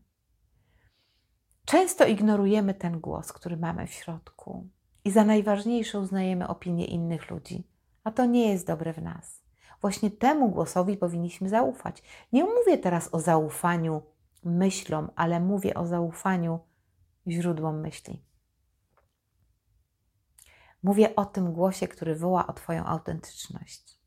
Często 1.65 2.05
ignorujemy 2.05 2.73
ten 2.73 2.99
głos, 2.99 3.33
który 3.33 3.57
mamy 3.57 3.87
w 3.87 3.93
środku 3.93 4.67
i 5.05 5.11
za 5.11 5.23
najważniejsze 5.23 5.99
uznajemy 5.99 6.47
opinię 6.47 6.85
innych 6.85 7.29
ludzi, 7.29 7.67
a 8.03 8.11
to 8.11 8.25
nie 8.25 8.51
jest 8.51 8.67
dobre 8.67 8.93
w 8.93 9.01
nas. 9.01 9.43
Właśnie 9.81 10.11
temu 10.11 10.49
głosowi 10.49 10.97
powinniśmy 10.97 11.49
zaufać. 11.49 12.03
Nie 12.33 12.43
mówię 12.43 12.77
teraz 12.77 13.09
o 13.13 13.19
zaufaniu 13.19 14.01
myślom, 14.43 15.11
ale 15.15 15.39
mówię 15.39 15.73
o 15.73 15.87
zaufaniu 15.87 16.59
źródłom 17.31 17.79
myśli. 17.79 18.23
Mówię 20.83 21.15
o 21.15 21.25
tym 21.25 21.53
głosie, 21.53 21.87
który 21.87 22.15
woła 22.15 22.47
o 22.47 22.53
Twoją 22.53 22.85
autentyczność. 22.85 23.99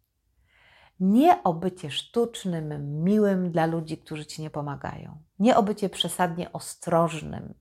Nie 1.01 1.43
o 1.43 1.55
bycie 1.55 1.91
sztucznym, 1.91 3.03
miłym 3.03 3.51
dla 3.51 3.67
ludzi, 3.67 3.99
którzy 3.99 4.27
Ci 4.27 4.43
nie 4.43 4.51
pomagają. 4.51 5.23
Nie 5.39 5.57
o 5.57 5.63
bycie 5.63 5.89
przesadnie 5.89 6.53
ostrożnym. 6.53 7.55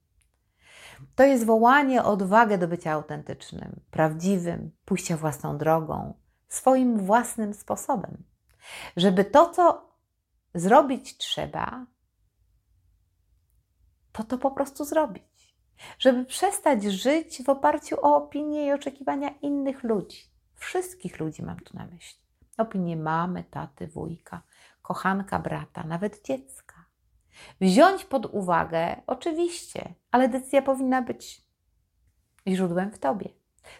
To 1.15 1.23
jest 1.23 1.45
wołanie 1.45 2.03
o 2.03 2.11
odwagę 2.11 2.57
do 2.57 2.67
bycia 2.67 2.91
autentycznym, 2.91 3.79
prawdziwym, 3.91 4.71
pójścia 4.85 5.17
własną 5.17 5.57
drogą, 5.57 6.13
swoim 6.47 6.97
własnym 6.97 7.53
sposobem. 7.53 8.23
Żeby 8.97 9.25
to, 9.25 9.49
co 9.49 9.91
zrobić 10.55 11.17
trzeba, 11.17 11.85
to 14.11 14.23
to 14.23 14.37
po 14.37 14.51
prostu 14.51 14.85
zrobić. 14.85 15.30
Żeby 15.99 16.25
przestać 16.25 16.83
żyć 16.83 17.43
w 17.43 17.49
oparciu 17.49 17.95
o 18.01 18.15
opinie 18.15 18.65
i 18.65 18.71
oczekiwania 18.71 19.29
innych 19.41 19.83
ludzi. 19.83 20.31
Wszystkich 20.55 21.19
ludzi 21.19 21.43
mam 21.43 21.59
tu 21.59 21.77
na 21.77 21.85
myśli. 21.85 22.21
Opinie 22.57 22.97
mamy, 22.97 23.43
taty, 23.43 23.87
wujka, 23.87 24.41
kochanka, 24.81 25.39
brata, 25.39 25.83
nawet 25.83 26.27
dziecka. 26.27 26.85
Wziąć 27.61 28.05
pod 28.05 28.25
uwagę, 28.25 29.01
oczywiście, 29.07 29.93
ale 30.11 30.29
decyzja 30.29 30.61
powinna 30.61 31.01
być 31.01 31.41
źródłem 32.47 32.91
w 32.91 32.99
tobie. 32.99 33.29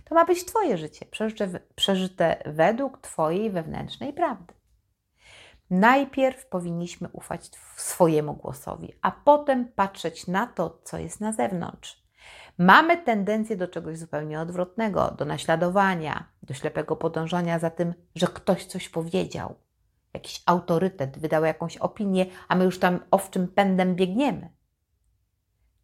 To 0.04 0.16
ma 0.16 0.26
być 0.26 0.46
Twoje 0.46 0.78
życie, 0.78 1.06
przeżyte, 1.06 1.60
przeżyte 1.76 2.44
według 2.46 2.98
Twojej 2.98 3.52
wewnętrznej 3.52 4.14
prawdy. 4.14 4.54
Najpierw 5.72 6.46
powinniśmy 6.46 7.10
ufać 7.12 7.52
swojemu 7.76 8.34
głosowi, 8.34 8.94
a 9.02 9.12
potem 9.12 9.66
patrzeć 9.66 10.28
na 10.28 10.48
to, 10.48 10.80
co 10.84 10.98
jest 10.98 11.22
na 11.22 11.34
zewnątrz. 11.34 12.04
Mamy 12.58 12.98
tendencję 12.98 13.58
do 13.58 13.68
czegoś 13.68 13.98
zupełnie 13.98 14.40
odwrotnego, 14.40 15.12
do 15.12 15.26
naśladowania, 15.26 16.28
do 16.44 16.54
ślepego 16.54 16.96
podążania 16.96 17.60
za 17.60 17.70
tym, 17.70 17.94
że 18.16 18.28
ktoś 18.28 18.66
coś 18.66 18.90
powiedział. 18.90 19.56
Jakiś 20.14 20.44
autorytet 20.46 21.20
wydał 21.20 21.46
jakąś 21.46 21.78
opinię, 21.78 22.26
a 22.48 22.56
my 22.56 22.64
już 22.64 22.80
tam 22.80 23.00
owczym 23.12 23.48
pędem 23.48 23.96
biegniemy. 23.96 24.50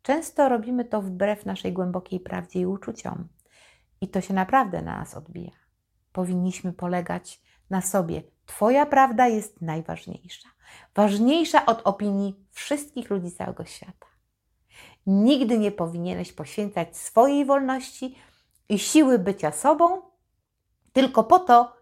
Często 0.02 0.50
robimy 0.50 0.86
to 0.86 1.02
wbrew 1.02 1.46
naszej 1.46 1.74
głębokiej 1.74 2.20
prawdzie 2.20 2.60
i 2.60 2.66
uczuciom. 2.66 3.28
I 4.02 4.08
to 4.08 4.22
się 4.22 4.34
naprawdę 4.34 4.82
na 4.82 4.98
nas 5.00 5.16
odbija. 5.16 5.52
Powinniśmy 6.12 6.74
polegać 6.74 7.42
na 7.70 7.82
sobie. 7.82 8.24
Twoja 8.46 8.86
prawda 8.86 9.28
jest 9.28 9.62
najważniejsza. 9.62 10.50
Ważniejsza 10.96 11.66
od 11.66 11.82
opinii 11.84 12.36
wszystkich 12.52 13.10
ludzi 13.10 13.32
całego 13.32 13.66
świata. 13.66 14.08
Nigdy 15.08 15.58
nie 15.58 15.72
powinieneś 15.72 16.34
poświęcać 16.34 16.98
swojej 16.98 17.46
wolności 17.46 18.16
i 18.70 18.80
siły 18.80 19.20
bycia 19.20 19.52
sobą 19.52 20.02
tylko 20.94 21.24
po 21.24 21.40
to, 21.40 21.78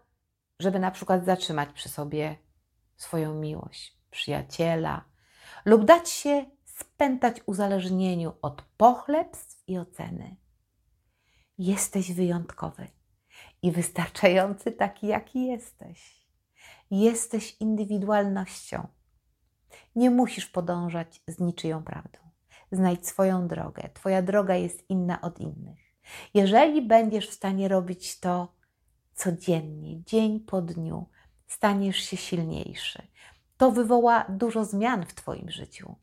żeby 0.60 0.78
na 0.78 0.90
przykład 0.90 1.24
zatrzymać 1.24 1.68
przy 1.72 1.88
sobie 1.88 2.36
swoją 2.96 3.34
miłość, 3.34 3.96
przyjaciela 4.10 5.04
lub 5.64 5.84
dać 5.84 6.10
się 6.10 6.46
spętać 6.64 7.36
uzależnieniu 7.46 8.32
od 8.42 8.62
pochlebstw 8.62 9.68
i 9.68 9.78
oceny. 9.78 10.36
Jesteś 11.58 12.12
wyjątkowy 12.12 12.88
i 13.66 13.72
wystarczający 13.72 14.72
taki, 14.72 15.06
jaki 15.06 15.46
jesteś. 15.46 16.26
Jesteś 16.90 17.56
indywidualnością. 17.60 18.86
Nie 19.96 20.10
musisz 20.10 20.46
podążać 20.46 21.22
z 21.26 21.40
niczyją 21.40 21.82
prawdą. 21.82 22.18
Znajdź 22.72 23.06
swoją 23.06 23.48
drogę. 23.48 23.88
Twoja 23.94 24.22
droga 24.22 24.54
jest 24.54 24.90
inna 24.90 25.20
od 25.20 25.40
innych. 25.40 25.78
Jeżeli 26.34 26.82
będziesz 26.82 27.28
w 27.28 27.34
stanie 27.34 27.68
robić 27.68 28.20
to 28.20 28.52
codziennie, 29.14 30.02
dzień 30.02 30.40
po 30.40 30.62
dniu, 30.62 31.06
staniesz 31.46 31.96
się 31.96 32.16
silniejszy. 32.16 33.02
To 33.56 33.72
wywoła 33.72 34.24
dużo 34.28 34.64
zmian 34.64 35.06
w 35.06 35.14
Twoim 35.14 35.50
życiu. 35.50 35.96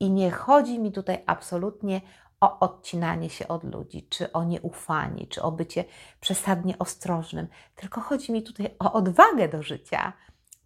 I 0.00 0.10
nie 0.10 0.30
chodzi 0.30 0.78
mi 0.78 0.92
tutaj 0.92 1.22
absolutnie 1.26 2.00
o 2.44 2.58
odcinanie 2.60 3.30
się 3.30 3.48
od 3.48 3.64
ludzi, 3.64 4.06
czy 4.10 4.32
o 4.32 4.44
nieufanie, 4.44 5.26
czy 5.26 5.42
o 5.42 5.52
bycie 5.52 5.84
przesadnie 6.20 6.78
ostrożnym, 6.78 7.48
tylko 7.74 8.00
chodzi 8.00 8.32
mi 8.32 8.42
tutaj 8.42 8.74
o 8.78 8.92
odwagę 8.92 9.48
do 9.48 9.62
życia 9.62 10.12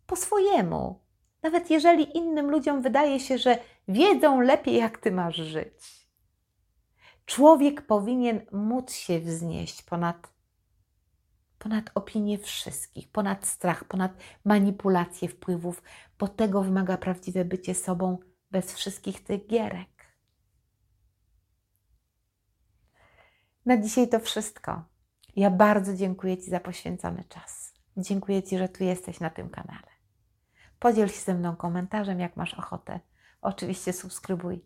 po 0.07 0.17
swojemu, 0.17 1.01
Nawet 1.43 1.71
jeżeli 1.71 2.17
innym 2.17 2.51
ludziom 2.51 2.83
wydaje 2.83 3.21
się, 3.21 3.39
że 3.39 3.59
wiedzą 3.89 4.41
lepiej, 4.41 4.77
jak 4.77 4.99
ty 4.99 5.13
masz 5.13 5.37
żyć. 5.37 6.09
Człowiek 7.27 7.87
powinien 7.87 8.47
móc 8.53 8.93
się 8.93 9.21
wznieść 9.21 9.83
ponad, 9.83 10.33
ponad 11.59 11.91
opinię 11.95 12.39
wszystkich, 12.39 13.09
ponad 13.09 13.47
strach, 13.47 13.85
ponad 13.85 14.13
manipulację 14.45 15.29
wpływów, 15.29 15.83
bo 16.19 16.29
tego 16.29 16.63
wymaga 16.63 16.97
prawdziwe 16.97 17.45
bycie 17.45 17.75
sobą 17.75 18.19
bez 18.51 18.75
wszystkich 18.75 19.25
tych 19.25 19.47
gierek. 19.47 19.98
Na 23.69 23.77
dzisiaj 23.77 24.09
to 24.09 24.21
wszystko. 24.21 24.83
Ja 25.37 25.51
bardzo 25.51 25.95
dziękuję 25.95 26.39
Ci 26.39 26.51
za 26.51 26.61
poświęcony 26.61 27.25
czas. 27.29 27.73
Dziękuję 27.97 28.43
Ci, 28.43 28.59
że 28.59 28.69
tu 28.69 28.85
jesteś 28.85 29.21
na 29.21 29.31
tym 29.31 29.51
kanale. 29.51 29.89
Podziel 30.79 31.09
się 31.09 31.21
ze 31.21 31.35
mną 31.35 31.57
komentarzem, 31.57 32.21
jak 32.21 32.37
masz 32.37 32.55
ochotę. 32.55 33.01
Oczywiście 33.43 33.93
subskrybuj. 33.93 34.65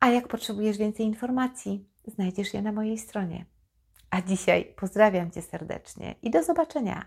A 0.00 0.08
jak 0.08 0.28
potrzebujesz 0.28 0.78
więcej 0.78 1.06
informacji, 1.06 1.88
znajdziesz 2.06 2.54
je 2.54 2.62
na 2.62 2.72
mojej 2.72 2.98
stronie. 2.98 3.46
A 4.10 4.22
dzisiaj 4.22 4.74
pozdrawiam 4.76 5.30
Cię 5.30 5.42
serdecznie 5.42 6.14
i 6.22 6.30
do 6.30 6.42
zobaczenia 6.42 7.04